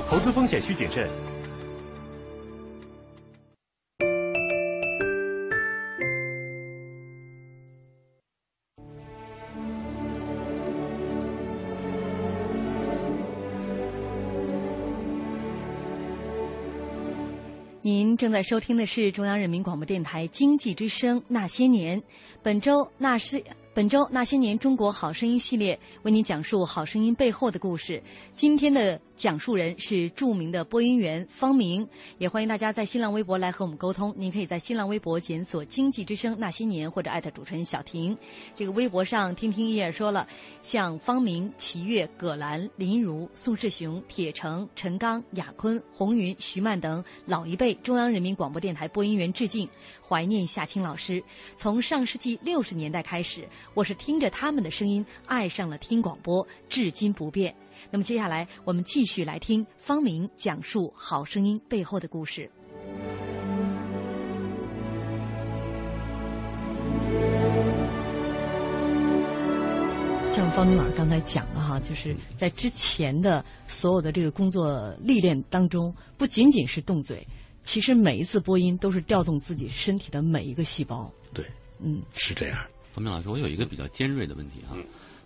[0.08, 1.08] 投资风险需谨慎。
[18.18, 22.02] 正在收听的是中央人民广播电台经济之声《那些年》，
[22.42, 23.40] 本周那是。
[23.78, 28.02] 本周《那些年中国好声音》系列为您讲述好声音背后的故事。
[28.32, 31.84] 今天的讲述人是著名的播音员方明，
[32.18, 34.14] 也欢迎大家在新浪微博来和我们沟通。
[34.16, 38.16] 您可以在新浪微博检索“经济之声那些年”或者艾特主持人小婷。
[38.54, 40.24] 这个微博上，听听叶说了，
[40.62, 49.68] 向方明、齐越、葛兰、林如、宋世雄、铁成、陈刚、雅坤、红云、徐曼等老一辈中央人民广播电台播音员致敬，
[50.00, 51.20] 怀念夏青老师。
[51.56, 53.48] 从上世纪六十年代开始。
[53.74, 57.52] 我是听着他们的声音爱上了听广播，至今不变。
[57.90, 62.50] 那么接下来我们继续来听方明讲述好声音背后的故事。
[70.32, 77.26] 像方明老师刚才讲的哈，就是在之前的所有的这个工作历练当中，不仅仅是动嘴，
[77.64, 81.12] 其实每一次播音都是调动自己身体的每一个细胞。
[81.34, 81.44] 对，
[81.80, 82.58] 嗯，是这样。
[82.92, 84.78] 方明老师，我有一个比较尖锐的问题啊，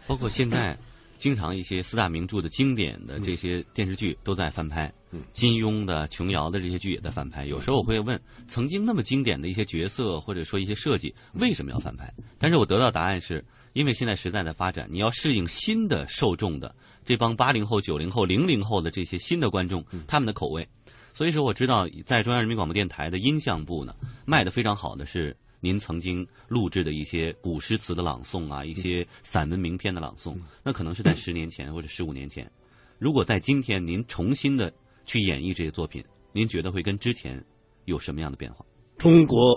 [0.06, 0.74] 包括现在
[1.22, 4.92] 经常一些四大名著的经典的这些电视剧都在翻拍，
[5.30, 7.46] 金庸的、琼瑶的这些剧也在翻拍。
[7.46, 12.12] 有时候我会问，曾经那么经典的一些角色或者说一些设计，为什么要翻拍？
[12.40, 20.68] 但是我得到答案是，因为现在时代的发展，你要适应新的受众的这帮八零后、九零后、零零后的这些新的观众他们的口味。
[21.14, 23.94] 所以说，我知道在中央人民广播电台的音像部呢，
[24.26, 25.36] 卖的非常好的是。
[25.64, 32.50] 您曾经录制的一些古诗词的朗诵啊，一些散文名篇的朗诵，那可能是在十年前或者十五年前。
[32.98, 34.74] 如果在今天您重新的
[35.06, 37.40] 去演绎这些作品，您觉得会跟之前
[37.84, 38.66] 有什么样的变化？
[38.98, 39.56] 中国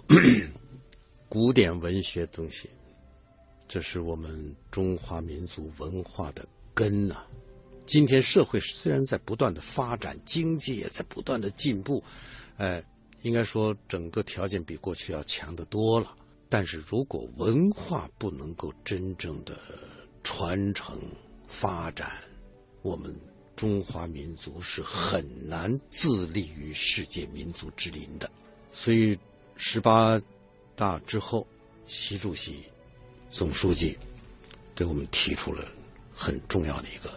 [1.28, 2.70] 古典文学东西，
[3.68, 7.26] 这是我们中华民族文化的根呐。
[7.88, 12.04] 今天社会虽然在不断的发展，经济也在不断的进步，
[12.58, 12.84] 哎。
[13.26, 16.16] 应该说，整个条件比过去要强得多了。
[16.48, 19.58] 但是如果文化不能够真正的
[20.22, 21.02] 传承
[21.48, 22.08] 发展，
[22.84, 23.12] 我们
[23.56, 28.30] 中华民族是很难自立于世界民族之林的。
[28.72, 29.18] 所以，
[29.56, 30.22] 十八
[30.76, 31.48] 大之后，
[31.88, 32.60] 习主席
[33.32, 33.98] 总书记
[34.76, 35.68] 给我们提出了
[36.14, 37.12] 很重要的一个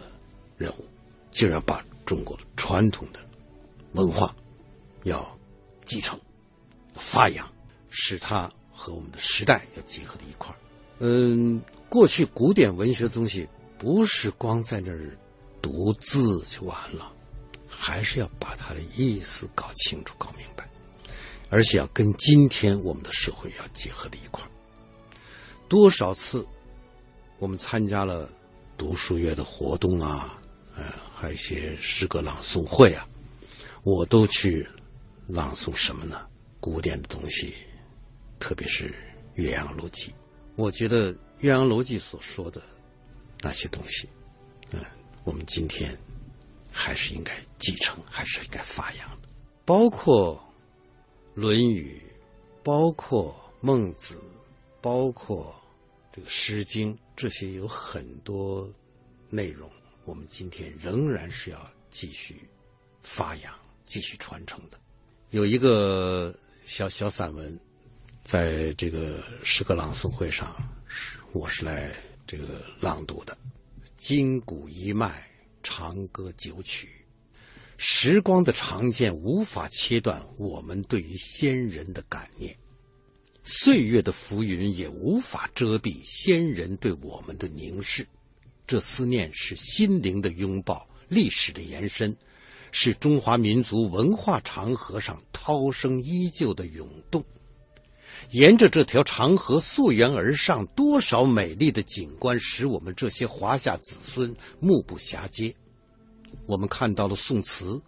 [0.57, 0.85] 任务，
[1.29, 3.19] 就要把中国传统的
[3.91, 4.35] 文化
[5.03, 5.38] 要。
[5.89, 6.19] 继承、
[6.93, 7.51] 发扬，
[7.89, 10.57] 使它和我们的时代要结合在一块儿。
[10.99, 11.59] 嗯，
[11.89, 15.17] 过去古典文学的东西不是光在那儿
[15.63, 17.11] 读字就完了，
[17.67, 20.69] 还是要把它的意思搞清楚、搞明白，
[21.49, 24.49] 而且要跟今天我们的社会要结合在一块儿。
[25.67, 26.45] 多少次
[27.39, 28.29] 我们参加了
[28.77, 30.39] 读书月的活动啊，
[30.75, 30.83] 呃，
[31.15, 33.07] 还有一些诗歌朗诵会啊，
[33.81, 34.67] 我都去。
[35.29, 36.27] 朗诵什么呢？
[36.59, 37.53] 古典的东西，
[38.39, 38.89] 特别是
[39.35, 40.09] 《岳阳楼记》。
[40.55, 42.59] 我觉得《岳阳楼记》所说的
[43.39, 44.09] 那些东西，
[44.71, 44.83] 嗯，
[45.23, 45.95] 我们今天
[46.71, 49.29] 还是应该继承，还是应该发扬的。
[49.65, 50.35] 包括
[51.39, 52.01] 《论语》，
[52.63, 54.15] 包括《孟子》，
[54.81, 55.55] 包括
[56.11, 58.67] 这个《诗经》，这些有很多
[59.29, 59.69] 内容，
[60.05, 62.49] 我们今天仍然是要继续
[63.03, 63.53] 发扬、
[63.85, 64.78] 继续传承的。
[65.31, 66.33] 有一个
[66.65, 67.59] 小小散文，
[68.23, 70.55] 在这个诗歌朗诵会上，
[70.87, 71.91] 是我是来
[72.25, 73.37] 这个朗读的。
[73.95, 75.29] 筋骨一脉，
[75.61, 76.89] 长歌九曲，
[77.77, 82.57] 时光的长剑无法切断我们对于先人的感念，
[83.43, 88.03] 岁月的浮云也无法遮蔽先人对我们的凝视。
[88.65, 92.17] 这思念是心灵的拥抱，历史的延伸。
[92.71, 97.23] 是中华民族文化长河上涛声依旧的涌动，
[98.31, 105.53] 沿着这条长河溯源而上，多少美丽的景观使我们这些华夏子孙目不暇接。
[106.45, 107.81] 我们看到了宋词，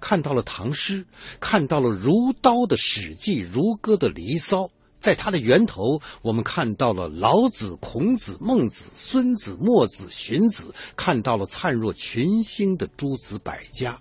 [0.00, 1.04] 看到了唐诗，
[1.38, 4.62] 看到了如刀的《史记》，如歌的《离骚》，
[4.98, 13.96] 在它的源头，我们看到了老子、孔子、孟子、孙子、墨子、荀子，看到了灿若群星的诸子百家。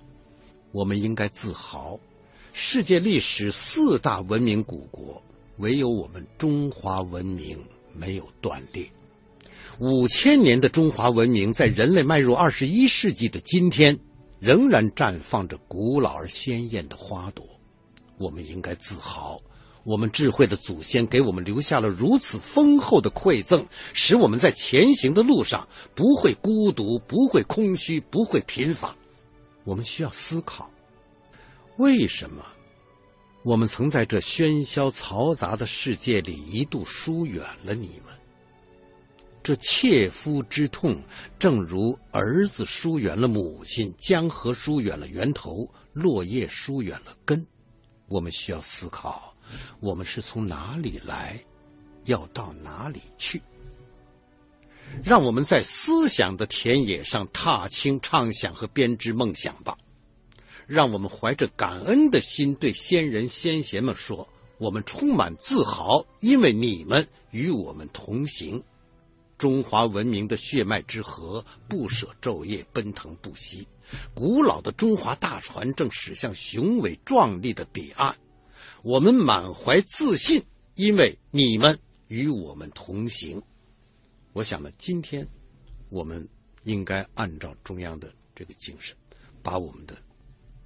[0.73, 1.99] 我们应该自豪，
[2.51, 5.21] 世界历史四大文明古国，
[5.57, 7.63] 唯有我们中华文明
[7.93, 8.83] 没有断裂。
[9.79, 13.95] 五千年的中华文明，在人类迈入二十一世纪的今天，
[14.39, 17.45] 仍然绽放着古老而鲜艳的花朵。
[18.17, 19.39] 我们应该自豪。
[19.83, 23.63] 我们智慧的祖先给我们留下了如此丰厚的馈赠，
[23.93, 28.95] 使我们在前行的路上不会孤独，不会空虚，不会贫乏。
[29.63, 30.71] 我们需要思考，
[31.77, 32.45] 为什么
[33.43, 38.13] 我们曾在这喧嚣嘈杂的世界里一度疏远了你们？
[39.41, 41.01] 这切肤之痛，
[41.37, 47.45] 正如儿子疏远了母亲，江河疏远了源头，落叶疏远了根。
[48.07, 49.35] 我们需要思考。
[49.81, 51.37] 我们是从哪里来，
[52.05, 53.41] 要到哪里去？
[55.01, 59.77] 让我们在思想的田野上踏青、畅想和编织梦想吧。
[60.67, 64.27] 让我们怀着感恩的心对先人先贤们说
[64.59, 68.63] ：“我们充满自豪，因为你们与我们同行。
[69.37, 73.67] 中华文明的血脉之河不舍昼夜，奔腾不息。
[74.13, 78.15] 古老的中华大船正驶向雄伟壮丽的彼岸。”
[78.83, 80.43] 我们满怀自信，
[80.75, 81.77] 因为你们
[82.07, 83.41] 与我们同行。
[84.33, 85.27] 我想呢，今天
[85.89, 86.27] 我们
[86.63, 88.95] 应该按照中央的这个精神，
[89.43, 89.95] 把我们的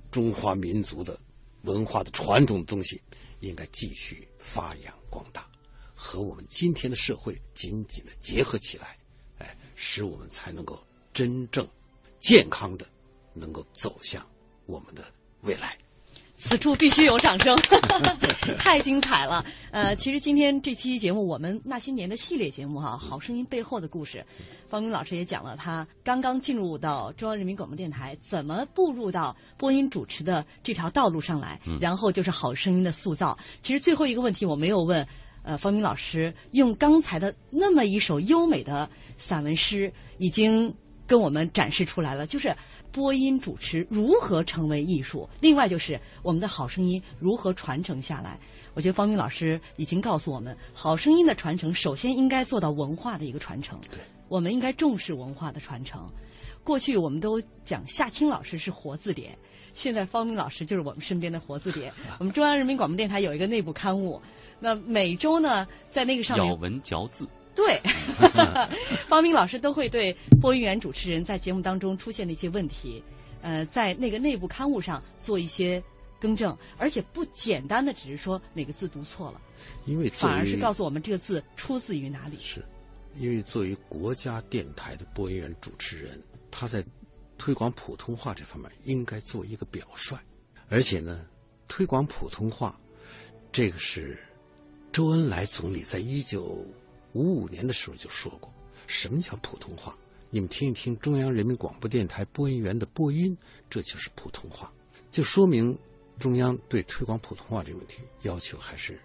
[0.09, 1.19] 中华民族的
[1.63, 3.01] 文化的传统的东西，
[3.41, 5.45] 应该继续发扬光大，
[5.93, 8.97] 和我们今天的社会紧紧的结合起来，
[9.39, 10.81] 哎，使我们才能够
[11.13, 11.67] 真正
[12.21, 12.87] 健康的
[13.33, 14.25] 能够走向
[14.65, 15.03] 我们的
[15.41, 15.77] 未来。
[16.37, 17.57] 此处必须有掌声，
[18.59, 19.43] 太精彩了。
[19.71, 24.23] 呃，其实今天这期节目，我们那些年的系列节目哈，《好声音》背后的故事，
[24.67, 33.37] 方明老师也讲了他刚刚进入到中央人民广播电台，怎么步入到播音主持的这条道路上来，然后就是《好声音》的塑造。
[33.63, 35.05] 其实最后一个问题我没有问，
[35.41, 40.73] 呃，方明老师用刚才的那么一首优美的散文诗，已经
[41.07, 42.53] 跟我们展示出来了，就是。
[42.89, 45.29] 播音主持如何成为艺术？
[45.41, 48.39] 另外就是我们的好声音如何传承下来？
[48.73, 53.79] 我觉得方明老师已经告诉我们，好声音的传承首先应该做到文化的一个传承。
[53.91, 53.99] 对，
[54.29, 56.09] 我们应该重视文化的传承。
[56.63, 59.37] 过去我们都讲夏青老师是活字典，
[59.75, 61.91] 现在方明老师就是我们身边的活字典。
[62.17, 64.19] 我们中央人民广播电台有一个内部刊物，
[64.59, 67.27] 那每周呢在那个上面咬文嚼字。
[67.57, 67.81] 对，
[69.09, 73.03] 方明老师都会对播音员主持人在节目当中出现的一些问题，
[73.41, 75.83] 呃，在那个内部刊物上做一些
[76.19, 79.41] 更正，而且不简单的只是说哪个字读错了，
[79.85, 82.37] 因为反而是告诉我们这个字出自于哪里。
[82.39, 82.63] 是，
[83.15, 86.85] 因为作为国家电台的播音员主持人，他在
[87.39, 90.15] 推广普通话这方面应该做一个表率，
[90.69, 91.27] 而且呢，
[91.67, 92.79] 推广普通话，
[93.51, 94.15] 这个是
[94.91, 96.63] 周恩来总理在一九。
[97.17, 98.53] 五五年的时候就说过，
[98.85, 99.97] 什么叫普通话？
[100.29, 103.35] 你们听一听中央人民广播电台播音员的播音，
[103.69, 104.71] 这就是普通话，
[105.09, 105.77] 就说明
[106.19, 108.99] 中央对推广普通话这个问题要求还是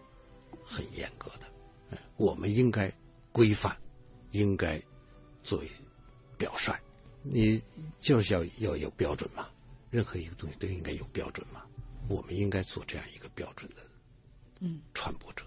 [0.65, 1.99] 很严格的。
[2.17, 2.93] 我们应该
[3.31, 3.77] 规范，
[4.33, 4.83] 应该
[5.43, 5.69] 作为
[6.37, 6.75] 表率，
[7.23, 7.63] 你
[8.01, 9.49] 就是要要有标准嘛。
[9.91, 11.63] 任何一个东西都应该有标准嘛。
[12.09, 13.83] 我们应该做这样一个标准的，
[14.61, 15.45] 嗯，传播者。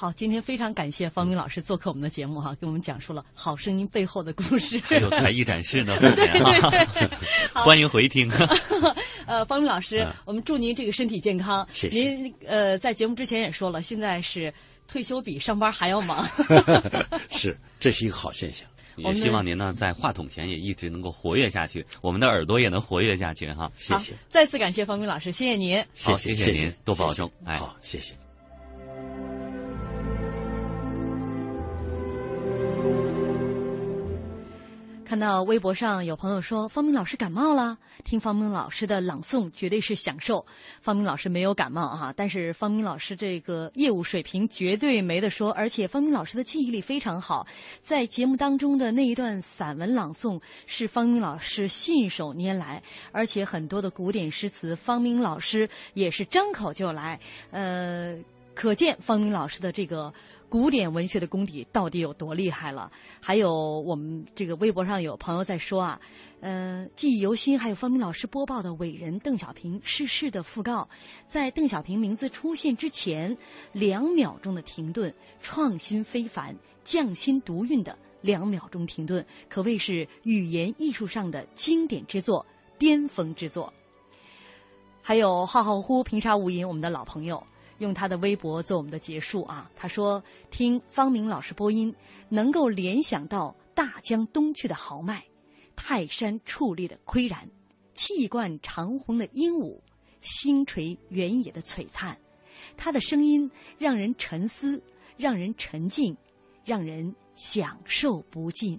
[0.00, 7.10] 好，今天非常感谢方明老师做客我们的节目哈，给我们讲述了好声音背后的故事，还有才艺展示呢，对对 对
[7.52, 8.26] 欢迎回听。
[9.28, 11.68] 呃，方明老师，我们祝您这个身体健康。
[11.70, 11.98] 谢谢。
[11.98, 14.50] 您呃，在节目之前也说了，现在是
[14.88, 16.26] 退休比上班还要忙。
[17.36, 18.66] 是，这是一个好现象。
[18.96, 23.70] 也希望您呢，在话筒前也一直能够活跃下去，我们的耳朵也能活跃下去哈。
[23.76, 24.14] 谢谢。
[24.30, 25.76] 再次感谢方明老师，谢谢您。
[25.92, 27.30] 谢谢，谢谢您，多保重。
[27.44, 28.14] 哎，好，谢谢。
[35.10, 40.46] 看到微博上有朋友说方明老师感冒了，听方明老师的朗诵绝对是享受。
[40.80, 47.44] 方明老师没有感冒哈，但是方明老师这个业务水平绝对没得说，而且方明老师的记忆力非常好。
[47.82, 52.80] 在节目当中的那一段散文朗诵是方明老师信手拈来，
[53.10, 57.18] 而且很多的古典诗词方明老师也是张口就来。
[57.50, 58.16] 呃，
[58.54, 60.14] 可见方明老师的这个
[60.50, 62.90] 古典文学的功底到底有多厉害了。
[63.20, 66.00] 还有我们这个微博上有朋友在说啊，
[66.40, 67.56] 呃，记忆犹新。
[67.58, 70.88] 还有方明老师播报的伟人邓小平逝世的讣告，
[71.28, 73.38] 在邓小平名字出现之前，
[73.72, 82.44] 两秒钟的停顿，创新非凡，匠心独运的两秒钟停顿，可谓是语言艺术上的经典之作、
[82.76, 83.72] 巅峰之作。
[85.00, 87.42] 还有浩浩乎平沙无垠，我们的老朋友
[87.80, 89.70] 用他的微博做我们的结束啊。
[89.74, 91.94] 他说：“听方明老师播音，
[92.30, 95.24] 能够联想到大江东去的豪迈，
[95.74, 97.48] 泰山矗立的岿然，
[97.92, 99.82] 气贯长虹的英武，
[100.20, 102.16] 星垂原野的璀璨。
[102.76, 104.82] 他的声音让人沉思，
[105.16, 106.16] 让人沉静，
[106.64, 108.78] 让人享受不尽。”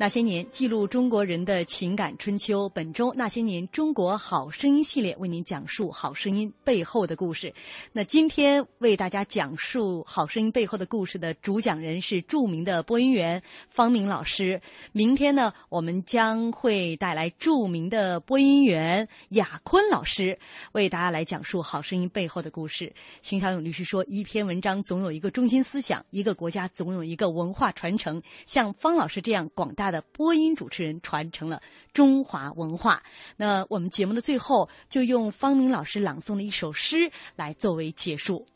[0.00, 2.66] 那些年，记录中国人的情感春秋。
[2.70, 7.52] 本周《那些年中国好声音》系列为您讲述好声音背后的故事。
[7.92, 14.58] 那今天为大家讲述好声音背后的故事的主讲人是著名的播音员方明老师。
[14.92, 20.38] 明天呢，我们将会带来著名的播音员雅坤老师
[20.72, 22.90] 为大家来讲述好声音背后的故事。
[23.20, 28.22] 邢小勇律师说：“一篇文章总有一个中心思想，一个国家总有一个文化传承。
[28.46, 31.60] 像方老师这样广大。”的播音主持人传承了
[31.92, 33.02] 中华文化。
[33.36, 38.46] 那我们节目的最后，就用方明老师朗诵的一首诗来作为结束。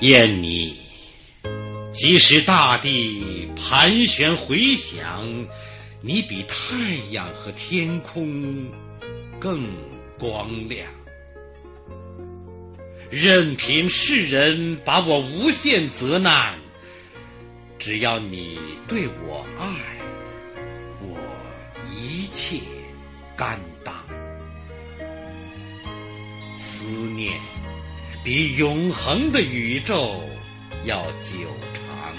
[0.00, 0.76] 燕你，
[1.92, 5.46] 即使大地盘旋回响，
[6.00, 8.66] 你比太阳和天空
[9.38, 9.68] 更
[10.18, 10.88] 光亮。
[13.10, 16.54] 任凭世人把我无限责难，
[17.78, 19.66] 只要你对我爱，
[21.02, 21.18] 我
[21.94, 22.56] 一切
[23.36, 23.60] 甘
[28.22, 30.20] 比永恒的宇宙
[30.84, 31.38] 要久
[31.72, 32.14] 长，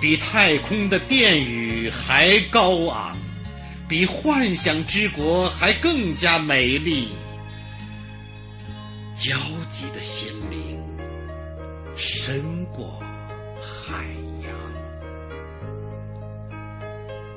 [0.00, 3.16] 比太空的殿宇还高昂，
[3.86, 7.10] 比幻想之国还更加美丽。
[9.14, 9.36] 焦
[9.70, 10.82] 急的心灵
[11.96, 12.98] 深过
[13.60, 14.06] 海
[14.42, 14.50] 洋，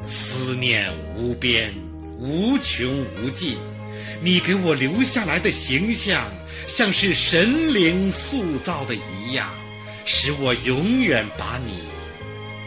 [0.06, 1.74] 思念无边，
[2.18, 3.58] 无穷无尽。
[4.22, 6.26] 你给我留下来的形象，
[6.68, 9.50] 像是神灵塑造的一样，
[10.06, 11.80] 使我永远把你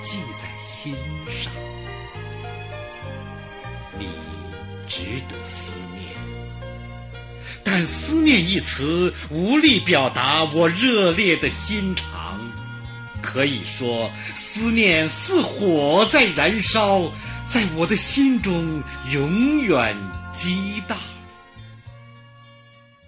[0.02, 0.94] 记在心
[1.42, 1.52] 上。
[3.98, 4.06] 你
[4.88, 6.16] 值得思念，
[7.62, 12.40] 但思念一词无力表达我热烈的心肠。
[13.20, 17.12] 可以说，思念似火在燃烧，
[17.46, 19.96] 在我的心中永远
[20.32, 20.98] 激荡。